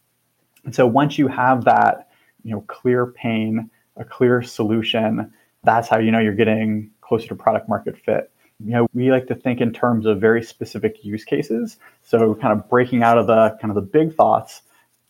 [0.64, 2.08] And so once you have that,
[2.42, 7.34] you know, clear pain, a clear solution, that's how you know you're getting closer to
[7.34, 8.30] product market fit.
[8.64, 11.76] You know, we like to think in terms of very specific use cases.
[12.02, 14.62] So kind of breaking out of the kind of the big thoughts.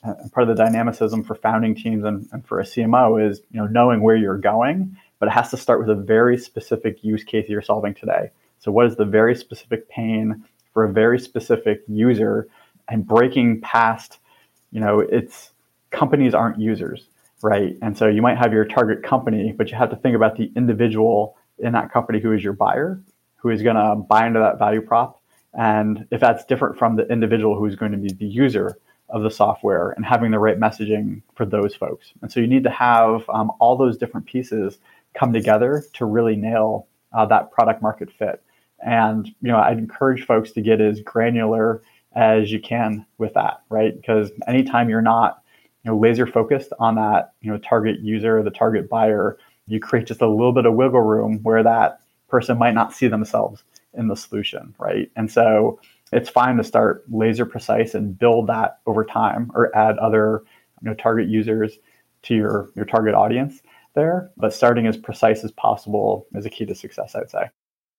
[0.02, 3.60] Uh, part of the dynamicism for founding teams and, and for a CMO is you
[3.60, 7.24] know knowing where you're going, but it has to start with a very specific use
[7.24, 8.30] case you're solving today.
[8.58, 12.48] So what is the very specific pain for a very specific user
[12.88, 14.18] and breaking past,
[14.72, 15.52] you know, it's
[15.90, 17.06] companies aren't users,
[17.42, 17.76] right?
[17.80, 20.52] And so you might have your target company, but you have to think about the
[20.56, 23.00] individual in that company who is your buyer,
[23.36, 25.20] who is going to buy into that value prop.
[25.52, 28.76] And if that's different from the individual who's going to be the user
[29.08, 32.12] of the software and having the right messaging for those folks.
[32.22, 34.78] And so you need to have um, all those different pieces
[35.14, 38.42] come together to really nail uh, that product market fit.
[38.84, 41.82] And you know, I'd encourage folks to get as granular
[42.16, 43.94] as you can with that, right?
[43.94, 45.42] Because anytime you're not
[45.84, 50.06] you know, laser focused on that, you know, target user, the target buyer, you create
[50.06, 54.08] just a little bit of wiggle room where that person might not see themselves in
[54.08, 55.10] the solution, right?
[55.16, 55.80] And so
[56.12, 60.42] it's fine to start laser precise and build that over time or add other,
[60.82, 61.78] you know, target users
[62.22, 63.60] to your your target audience
[63.94, 67.48] there, but starting as precise as possible is a key to success, I'd say.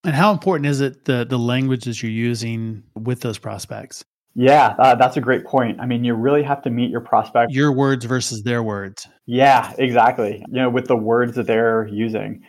[0.03, 4.03] And how important is it the the languages you're using with those prospects?
[4.35, 5.79] Yeah, uh, that's a great point.
[5.79, 7.53] I mean, you really have to meet your prospect.
[7.53, 9.07] Your words versus their words.
[9.25, 10.43] Yeah, exactly.
[10.49, 12.43] You know, with the words that they're using.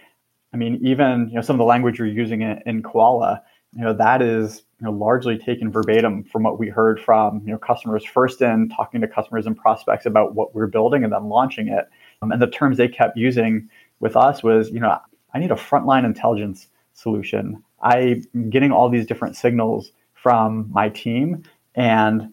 [0.53, 3.41] I mean, even you know some of the language you're using in, in Quala,
[3.73, 7.53] you know, that is you know largely taken verbatim from what we heard from you
[7.53, 11.29] know customers first in talking to customers and prospects about what we're building and then
[11.29, 11.89] launching it.
[12.21, 13.69] Um, and the terms they kept using
[14.01, 14.99] with us was, you know,
[15.35, 17.63] I need a frontline intelligence solution.
[17.81, 21.45] I'm getting all these different signals from my team
[21.77, 22.33] and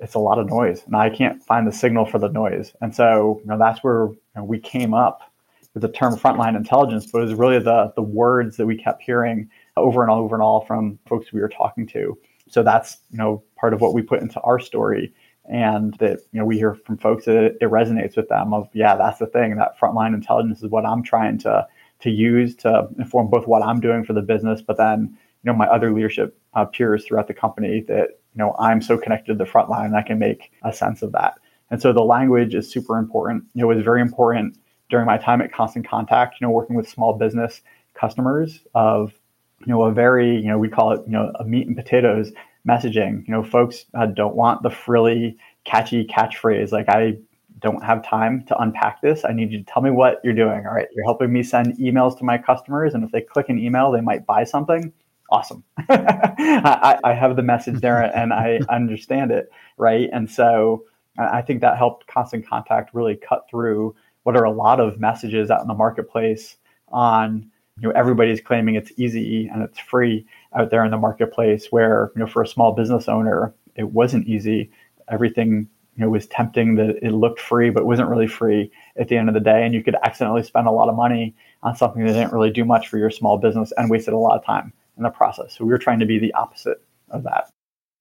[0.00, 2.72] it's a lot of noise and i can't find the signal for the noise.
[2.80, 5.32] And so you know that's where you know, we came up
[5.74, 9.02] with the term frontline intelligence but it was really the the words that we kept
[9.02, 12.18] hearing over and over and all from folks we were talking to.
[12.48, 15.12] So that's you know part of what we put into our story
[15.48, 18.94] and that you know we hear from folks that it, resonates with them of yeah
[18.94, 21.66] that's the thing that frontline intelligence is what i'm trying to
[22.00, 25.08] to use to inform both what i'm doing for the business but then
[25.42, 28.96] you know my other leadership uh, peers throughout the company that you know, I'm so
[28.98, 31.34] connected to the front line, I can make a sense of that.
[31.70, 33.44] And so the language is super important.
[33.54, 34.56] You know, it was very important
[34.90, 37.60] during my time at Constant Contact, you know, working with small business
[37.94, 39.12] customers of,
[39.60, 42.32] you know, a very, you know, we call it, you know, a meat and potatoes
[42.66, 43.26] messaging.
[43.26, 47.18] You know, folks uh, don't want the frilly, catchy catchphrase like, I
[47.60, 49.24] don't have time to unpack this.
[49.24, 50.64] I need you to tell me what you're doing.
[50.66, 52.94] All right, you're helping me send emails to my customers.
[52.94, 54.92] And if they click an email, they might buy something
[55.30, 55.64] awesome.
[55.88, 60.08] I, I, have the message there and I understand it, right?
[60.12, 60.84] And so
[61.18, 65.50] I think that helped Constant Contact really cut through what are a lot of messages
[65.50, 66.56] out in the marketplace
[66.90, 71.68] on you know everybody's claiming it's easy and it's free out there in the marketplace
[71.70, 74.70] where you know for a small business owner it wasn't easy
[75.10, 79.16] everything you know was tempting that it looked free but wasn't really free at the
[79.16, 82.04] end of the day and you could accidentally spend a lot of money on something
[82.04, 84.72] that didn't really do much for your small business and wasted a lot of time
[84.98, 85.56] in the process.
[85.56, 87.48] So we were trying to be the opposite of that.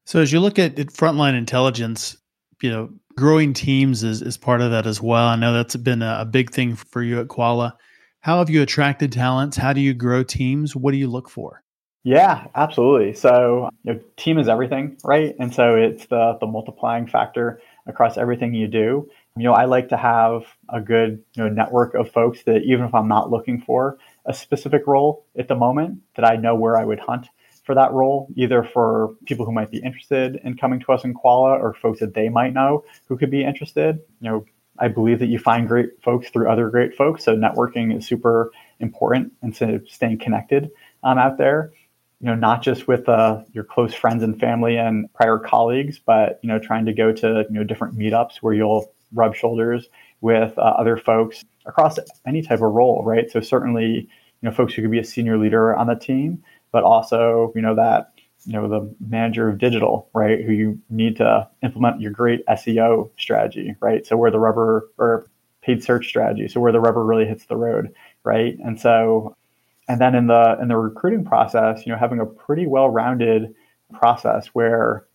[0.05, 2.17] So as you look at frontline intelligence,
[2.61, 5.27] you know, growing teams is, is part of that as well.
[5.27, 7.77] I know that's been a, a big thing for you at Quala.
[8.21, 9.57] How have you attracted talents?
[9.57, 10.75] How do you grow teams?
[10.75, 11.63] What do you look for?
[12.03, 13.13] Yeah, absolutely.
[13.13, 15.35] So, you know, team is everything, right?
[15.39, 19.09] And so it's the the multiplying factor across everything you do.
[19.35, 22.85] You know, I like to have a good you know network of folks that even
[22.85, 26.77] if I'm not looking for a specific role at the moment that I know where
[26.77, 27.27] I would hunt
[27.63, 31.13] for that role, either for people who might be interested in coming to us in
[31.13, 33.99] Quala or folks that they might know who could be interested.
[34.21, 34.45] You know,
[34.79, 37.23] I believe that you find great folks through other great folks.
[37.23, 40.69] So networking is super important and so staying connected
[41.03, 41.71] um, out there.
[42.19, 46.39] You know, not just with uh, your close friends and family and prior colleagues, but
[46.41, 49.87] you know, trying to go to you know different meetups where you'll rub shoulders
[50.21, 53.29] with uh, other folks across any type of role, right?
[53.29, 54.07] So certainly,
[54.41, 57.61] you know, folks who could be a senior leader on the team, but also, you
[57.61, 58.13] know, that
[58.45, 60.43] you know the manager of digital, right?
[60.43, 64.05] Who you need to implement your great SEO strategy, right?
[64.05, 65.27] So where the rubber or
[65.61, 67.93] paid search strategy, so where the rubber really hits the road,
[68.23, 68.57] right?
[68.63, 69.35] And so,
[69.89, 73.53] and then in the in the recruiting process, you know, having a pretty well-rounded
[73.93, 75.05] process where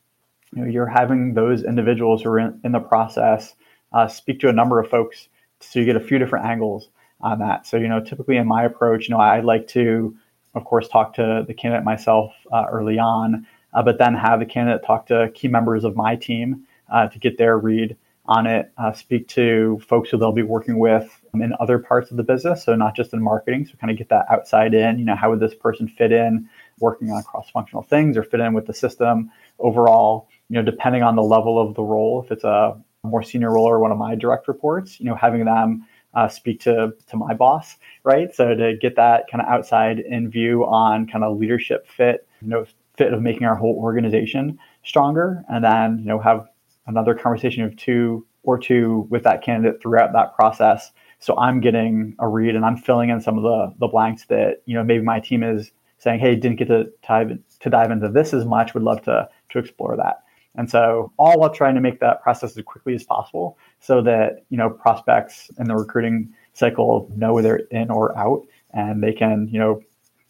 [0.55, 3.55] you know you're having those individuals who are in, in the process
[3.93, 5.28] uh, speak to a number of folks
[5.61, 6.88] so you get a few different angles
[7.20, 7.66] on that.
[7.66, 10.16] So, you know, typically in my approach, you know, I like to,
[10.55, 14.47] of course, talk to the candidate myself uh, early on, uh, but then have the
[14.47, 18.70] candidate talk to key members of my team uh, to get their read on it,
[18.78, 22.64] uh, speak to folks who they'll be working with in other parts of the business,
[22.64, 23.66] so not just in marketing.
[23.66, 24.99] So kind of get that outside in.
[24.99, 28.53] You know, how would this person fit in, working on cross-functional things, or fit in
[28.53, 30.28] with the system overall?
[30.49, 33.68] You know, depending on the level of the role, if it's a more senior role
[33.68, 37.34] or one of my direct reports, you know, having them uh, speak to to my
[37.34, 38.34] boss, right?
[38.34, 42.48] So to get that kind of outside in view on kind of leadership fit, you
[42.48, 42.64] know,
[42.96, 46.46] fit of making our whole organization stronger, and then you know have
[46.86, 50.92] another conversation of two or two with that candidate throughout that process.
[51.18, 54.62] So I'm getting a read and I'm filling in some of the the blanks that
[54.66, 58.09] you know maybe my team is saying, hey, didn't get to dive to dive into
[58.09, 58.74] this as much.
[58.74, 60.22] Would love to to explore that.
[60.55, 64.44] And so all while trying to make that process as quickly as possible so that,
[64.50, 69.12] you know, prospects in the recruiting cycle know whether they're in or out and they
[69.12, 69.80] can, you know,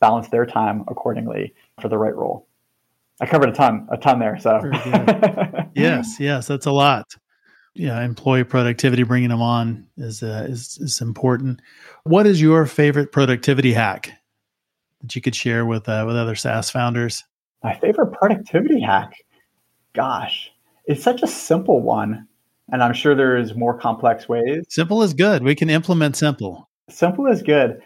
[0.01, 2.47] balance their time accordingly for the right role.
[3.21, 4.39] I covered a ton, a ton there.
[4.39, 4.61] So
[5.75, 7.15] yes, yes, that's a lot.
[7.75, 11.63] Yeah, employee productivity, bringing them on is uh, is is important.
[12.05, 14.11] What is your favorite productivity hack
[15.01, 17.25] that you could share with uh, with other SaaS founders?
[17.63, 19.15] My favorite productivity hack,
[19.95, 20.53] gosh,
[20.87, 22.27] it's such a simple one,
[22.71, 24.65] and I'm sure there's more complex ways.
[24.69, 25.43] Simple is good.
[25.43, 26.69] We can implement simple.
[26.89, 27.81] Simple is good.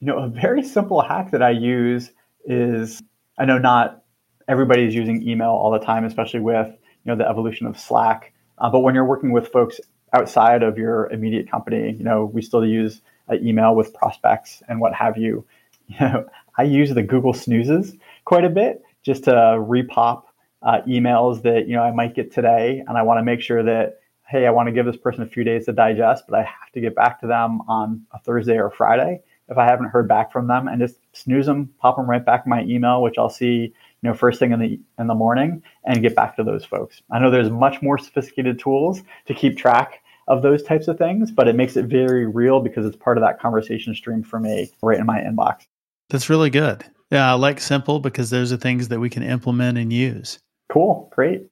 [0.00, 2.10] You know, a very simple hack that I use
[2.44, 3.02] is
[3.38, 4.02] I know not
[4.48, 8.32] everybody's using email all the time, especially with you know the evolution of Slack.
[8.58, 9.80] Uh, but when you're working with folks
[10.12, 14.80] outside of your immediate company, you know we still use uh, email with prospects and
[14.80, 15.44] what have you.
[15.88, 16.26] You know,
[16.56, 20.22] I use the Google snoozes quite a bit just to repop
[20.62, 23.62] uh, emails that you know I might get today, and I want to make sure
[23.62, 26.42] that hey, I want to give this person a few days to digest, but I
[26.42, 30.08] have to get back to them on a Thursday or Friday if I haven't heard
[30.08, 33.18] back from them, and just snooze them, pop them right back in my email, which
[33.18, 36.44] I'll see you know first thing in the in the morning and get back to
[36.44, 37.02] those folks.
[37.10, 41.30] I know there's much more sophisticated tools to keep track of those types of things,
[41.30, 44.70] but it makes it very real because it's part of that conversation stream for me
[44.82, 45.66] right in my inbox.
[46.10, 46.84] That's really good.
[47.10, 50.38] Yeah, I like simple because those are things that we can implement and use.
[50.72, 51.10] Cool.
[51.12, 51.46] Great.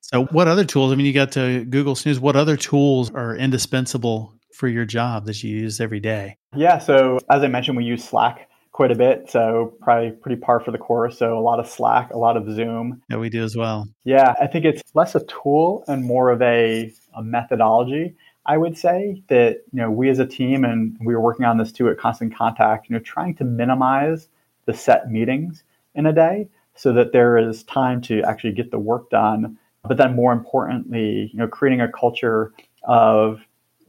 [0.00, 0.92] So, what other tools?
[0.92, 2.18] I mean, you got to Google Snooze.
[2.18, 6.38] What other tools are indispensable for your job that you use every day?
[6.56, 6.78] Yeah.
[6.78, 9.30] So, as I mentioned, we use Slack quite a bit.
[9.30, 11.18] So probably pretty par for the course.
[11.18, 13.02] So a lot of Slack, a lot of Zoom.
[13.08, 13.86] Yeah, we do as well.
[14.04, 18.16] Yeah, I think it's less a tool and more of a, a methodology.
[18.46, 21.56] I would say that you know we as a team and we were working on
[21.56, 22.88] this too at Constant Contact.
[22.88, 24.28] You know, trying to minimize
[24.66, 25.62] the set meetings
[25.94, 29.58] in a day so that there is time to actually get the work done.
[29.86, 32.52] But then more importantly, you know, creating a culture
[32.84, 33.40] of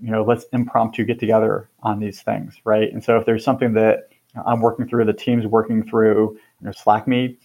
[0.02, 2.92] you know let's impromptu get together on these things, right?
[2.92, 4.10] And so if there's something that
[4.46, 7.38] I'm working through, the team's working through, you know, Slack me,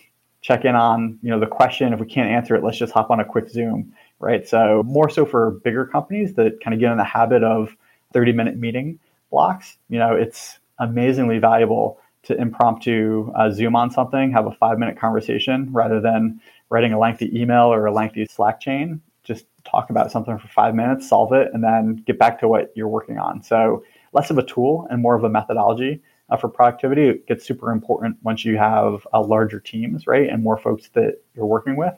[0.43, 1.93] check in on, you know, the question.
[1.93, 4.47] If we can't answer it, let's just hop on a quick Zoom, right?
[4.47, 7.76] So more so for bigger companies that kind of get in the habit of
[8.12, 8.99] 30 minute meeting
[9.30, 14.78] blocks, you know, it's amazingly valuable to impromptu uh, Zoom on something, have a five
[14.78, 19.00] minute conversation rather than writing a lengthy email or a lengthy Slack chain.
[19.24, 22.72] Just talk about something for five minutes, solve it, and then get back to what
[22.74, 23.42] you're working on.
[23.42, 27.08] So less of a tool and more of a methodology uh, for productivity.
[27.08, 31.22] It gets super important once you have uh, larger teams, right, and more folks that
[31.34, 31.94] you're working with.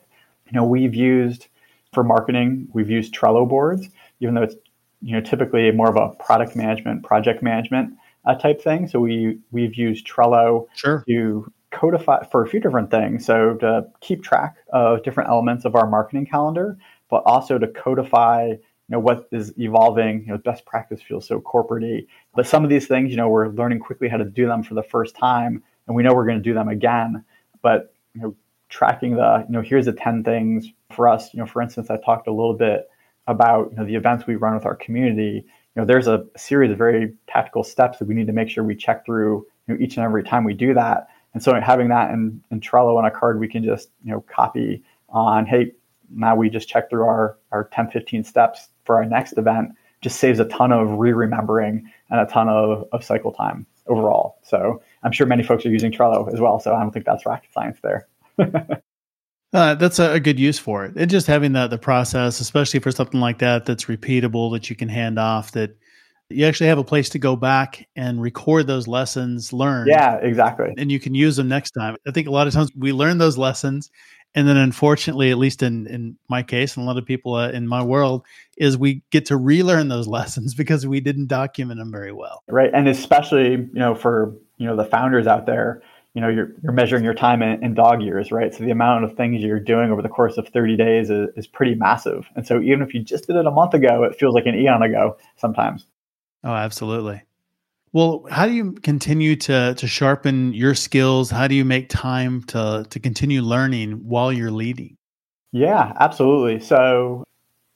[0.47, 1.49] You know, we've used
[1.93, 3.89] for marketing, we've used Trello boards,
[4.21, 4.57] even though it's
[5.01, 7.95] you know typically more of a product management, project management
[8.25, 8.87] uh, type thing.
[8.89, 11.05] So we we've used Trello sure.
[11.09, 13.25] to codify for a few different things.
[13.25, 18.55] So to keep track of different elements of our marketing calendar, but also to codify
[18.93, 22.69] you know what is evolving you know best practice feels so corporatey but some of
[22.69, 25.63] these things you know we're learning quickly how to do them for the first time
[25.87, 27.25] and we know we're going to do them again
[27.63, 28.37] but you know
[28.69, 31.97] tracking the you know here's the 10 things for us you know for instance i
[31.97, 32.89] talked a little bit
[33.27, 36.71] about you know the events we run with our community you know there's a series
[36.71, 39.81] of very tactical steps that we need to make sure we check through you know
[39.81, 43.05] each and every time we do that and so having that in, in trello on
[43.05, 45.73] a card we can just you know copy on hey
[46.11, 50.19] now we just check through our our 10 15 steps for our next event just
[50.19, 54.39] saves a ton of re-remembering and a ton of, of cycle time overall.
[54.43, 56.61] So I'm sure many folks are using Trello as well.
[56.61, 58.09] So I don't think that's rocket science there.
[59.53, 60.95] uh, that's a, a, good use for it.
[60.97, 64.77] And just having that the process, especially for something like that, that's repeatable, that you
[64.77, 65.77] can hand off, that
[66.31, 69.89] you actually have a place to go back and record those lessons learned.
[69.89, 70.73] Yeah, exactly.
[70.79, 71.97] And you can use them next time.
[72.07, 73.91] I think a lot of times we learn those lessons
[74.35, 77.51] and then unfortunately at least in in my case and a lot of people uh,
[77.51, 78.25] in my world
[78.57, 82.71] is we get to relearn those lessons because we didn't document them very well right
[82.75, 85.83] and especially you know for you know the founders out there
[86.15, 88.55] you know you're, you're measuring your time in, in, dog years right?
[88.55, 91.47] So the amount of things you're doing over the course of 30 days is, is
[91.47, 92.27] pretty massive.
[92.37, 94.55] And so even if you just did it a month ago it feels like an
[94.55, 95.87] eon ago sometimes.
[96.45, 97.23] Oh absolutely.
[97.93, 101.31] Well how do you continue to to sharpen your skills?
[101.31, 104.97] How do you make time to to continue learning while you're leading?
[105.53, 106.61] Yeah absolutely.
[106.61, 107.25] So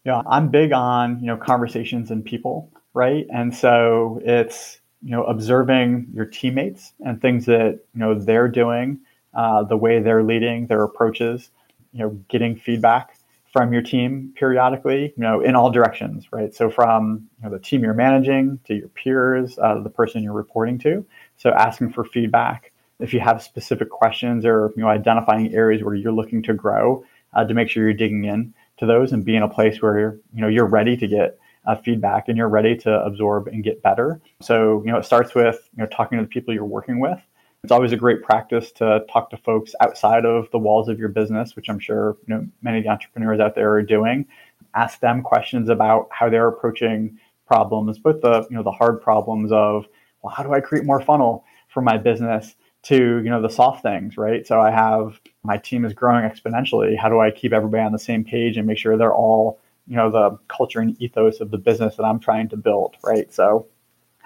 [0.05, 3.27] you know i'm big on you know conversations and people right?
[3.29, 8.99] And so it's you know, observing your teammates and things that you know they're doing,
[9.35, 11.49] uh, the way they're leading, their approaches,
[11.93, 13.17] you know, getting feedback
[13.53, 16.53] from your team periodically, you know, in all directions, right?
[16.53, 20.33] So from you know, the team you're managing to your peers, uh, the person you're
[20.33, 21.07] reporting to.
[21.37, 22.73] So asking for feedback.
[22.99, 27.05] If you have specific questions or you know identifying areas where you're looking to grow,
[27.33, 29.99] uh, to make sure you're digging in to those and be in a place where
[30.01, 33.65] you're, you know you're ready to get uh, feedback and you're ready to absorb and
[33.65, 34.21] get better.
[34.41, 37.19] So, you know, it starts with, you know, talking to the people you're working with.
[37.63, 41.09] It's always a great practice to talk to folks outside of the walls of your
[41.09, 44.27] business, which I'm sure, you know, many of the entrepreneurs out there are doing.
[44.75, 49.51] Ask them questions about how they're approaching problems, both the, you know, the hard problems
[49.51, 49.87] of,
[50.23, 52.55] well, how do I create more funnel for my business?
[52.83, 56.97] to you know the soft things right so i have my team is growing exponentially
[56.97, 59.97] how do i keep everybody on the same page and make sure they're all you
[59.97, 63.33] know the culture and ethos of the business that I'm trying to build, right?
[63.33, 63.67] So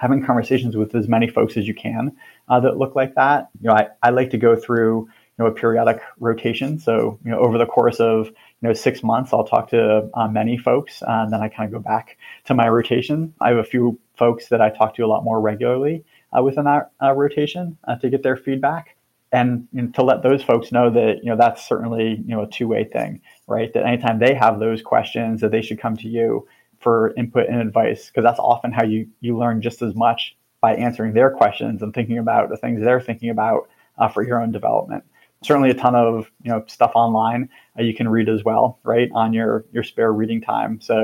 [0.00, 2.16] having conversations with as many folks as you can
[2.48, 3.48] uh, that look like that.
[3.60, 5.08] You know, I, I like to go through
[5.38, 6.78] you know a periodic rotation.
[6.78, 10.28] So you know over the course of you know six months, I'll talk to uh,
[10.28, 13.34] many folks, uh, and then I kind of go back to my rotation.
[13.40, 16.04] I have a few folks that I talk to a lot more regularly
[16.36, 18.96] uh, within that uh, rotation uh, to get their feedback
[19.32, 22.50] and know, to let those folks know that you know that's certainly you know a
[22.50, 23.20] two-way thing
[23.50, 23.74] right?
[23.74, 26.46] That anytime they have those questions that they should come to you
[26.78, 30.74] for input and advice because that's often how you you learn just as much by
[30.76, 33.68] answering their questions and thinking about the things they're thinking about
[33.98, 35.04] uh, for your own development.
[35.42, 39.10] Certainly a ton of you know stuff online uh, you can read as well right
[39.14, 40.80] on your your spare reading time.
[40.80, 40.94] So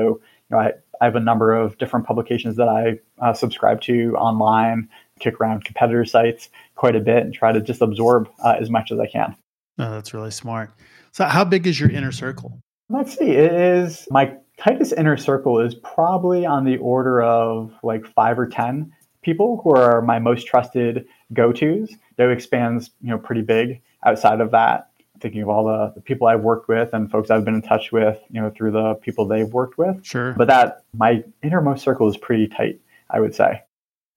[0.49, 0.71] you know i,
[1.01, 4.89] I have a number of different publications that i uh, subscribe to online
[5.19, 8.91] kick around competitor sites quite a bit and try to just absorb uh, as much
[8.91, 9.35] as I can.
[9.79, 10.71] Oh, that's really smart.
[11.11, 12.59] So, how big is your inner circle?
[12.89, 13.31] Let's see.
[13.31, 18.47] It is my tightest inner circle is probably on the order of like five or
[18.47, 18.91] ten
[19.21, 21.93] people who are my most trusted go-tos.
[22.15, 24.89] That expands, you know, pretty big outside of that.
[25.19, 27.91] Thinking of all the, the people I've worked with and folks I've been in touch
[27.91, 30.05] with, you know, through the people they've worked with.
[30.05, 30.33] Sure.
[30.33, 33.63] But that my innermost circle is pretty tight, I would say.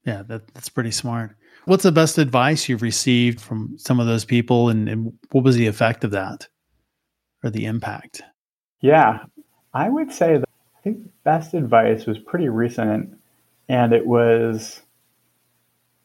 [0.05, 1.37] Yeah, that, that's pretty smart.
[1.67, 5.57] What's the best advice you've received from some of those people, and, and what was
[5.57, 6.49] the effect of that
[7.45, 8.23] or the impact?
[8.81, 9.25] Yeah,
[9.75, 10.49] I would say that
[10.79, 13.15] I think best advice was pretty recent,
[13.69, 14.81] and it was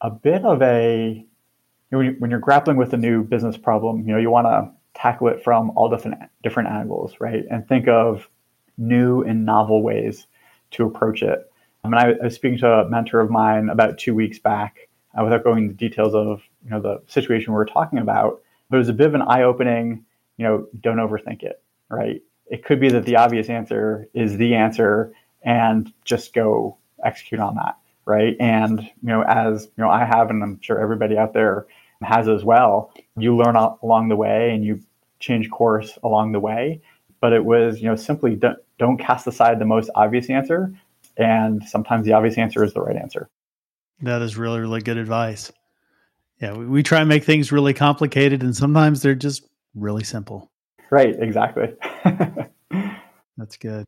[0.02, 1.24] a bit of a
[1.90, 4.70] when you're grappling with a new business problem, you know, you want to
[5.00, 7.44] tackle it from all different different angles, right?
[7.50, 8.28] And think of
[8.76, 10.26] new and novel ways
[10.72, 11.50] to approach it.
[11.86, 15.22] I mean, I, was speaking to a mentor of mine about two weeks back, uh,
[15.22, 18.78] without going into details of you know the situation we were talking about, but it
[18.78, 20.04] was a bit of an eye-opening.
[20.36, 21.62] You know, don't overthink it.
[21.88, 22.22] Right?
[22.48, 25.12] It could be that the obvious answer is the answer,
[25.42, 27.78] and just go execute on that.
[28.04, 28.36] Right?
[28.40, 31.66] And you know, as you know, I have, and I'm sure everybody out there
[32.02, 32.92] has as well.
[33.16, 34.80] You learn along the way, and you
[35.20, 36.82] change course along the way.
[37.20, 40.72] But it was you know simply don't, don't cast aside the most obvious answer
[41.16, 43.28] and sometimes the obvious answer is the right answer.
[44.02, 45.52] That is really, really good advice.
[46.40, 50.50] Yeah, we, we try and make things really complicated, and sometimes they're just really simple.
[50.90, 51.74] Right, exactly.
[53.36, 53.86] That's good.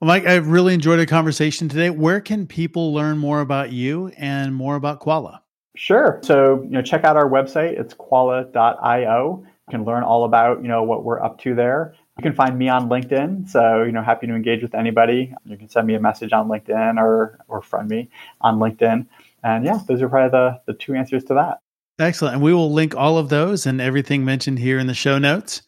[0.00, 1.90] Well, Mike, I really enjoyed our conversation today.
[1.90, 5.42] Where can people learn more about you and more about Quala?
[5.76, 6.20] Sure.
[6.22, 7.78] So, you know, check out our website.
[7.78, 9.42] It's quala.io.
[9.44, 11.94] You can learn all about, you know, what we're up to there.
[12.20, 13.48] You can find me on LinkedIn.
[13.48, 15.34] So, you know, happy to engage with anybody.
[15.46, 18.10] You can send me a message on LinkedIn or, or friend me
[18.42, 19.06] on LinkedIn.
[19.42, 21.60] And yeah, those are probably the, the two answers to that.
[21.98, 22.34] Excellent.
[22.34, 25.62] And we will link all of those and everything mentioned here in the show notes.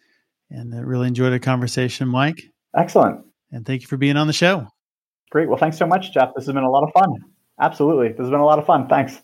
[0.51, 2.43] And I really enjoyed our conversation, Mike.
[2.77, 3.25] Excellent.
[3.51, 4.67] And thank you for being on the show.
[5.31, 5.49] Great.
[5.49, 6.35] Well, thanks so much, Jeff.
[6.37, 7.15] This has been a lot of fun.
[7.63, 8.09] Absolutely.
[8.09, 8.89] This has been a lot of fun.
[8.89, 9.23] Thanks.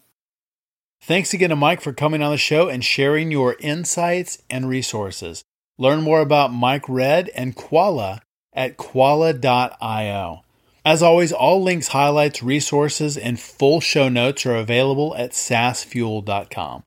[1.03, 5.45] Thanks again to Mike for coming on the show and sharing your insights and resources.
[5.79, 8.21] Learn more about Mike Redd and Quala
[8.53, 10.43] at quala.io.
[10.85, 16.83] As always, all links, highlights, resources, and full show notes are available at saasfuel.com.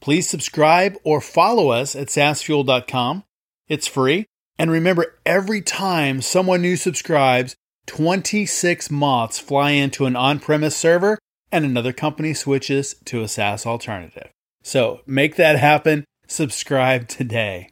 [0.00, 3.24] Please subscribe or follow us at saasfuel.com.
[3.68, 4.26] It's free.
[4.58, 7.56] And remember, every time someone new subscribes,
[7.86, 11.18] 26 moths fly into an on premise server
[11.50, 14.30] and another company switches to a SaaS alternative.
[14.62, 16.04] So make that happen.
[16.26, 17.70] Subscribe today.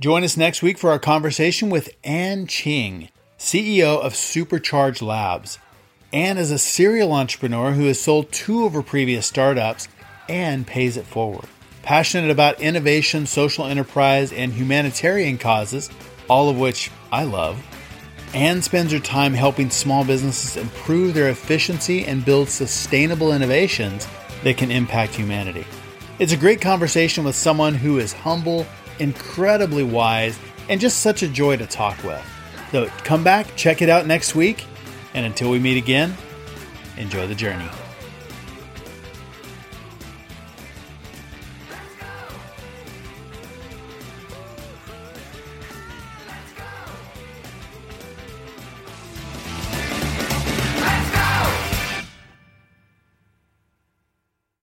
[0.00, 5.60] Join us next week for our conversation with Ann Ching, CEO of Supercharge Labs.
[6.12, 9.86] Ann is a serial entrepreneur who has sold two of her previous startups
[10.28, 11.44] and pays it forward.
[11.84, 15.90] Passionate about innovation, social enterprise, and humanitarian causes,
[16.28, 17.64] all of which I love.
[18.34, 24.08] Ann spends her time helping small businesses improve their efficiency and build sustainable innovations
[24.42, 25.64] that can impact humanity.
[26.18, 28.66] It's a great conversation with someone who is humble,
[28.98, 30.38] incredibly wise,
[30.68, 32.22] and just such a joy to talk with.
[32.72, 34.66] So come back, check it out next week,
[35.14, 36.14] and until we meet again,
[36.96, 37.68] enjoy the journey.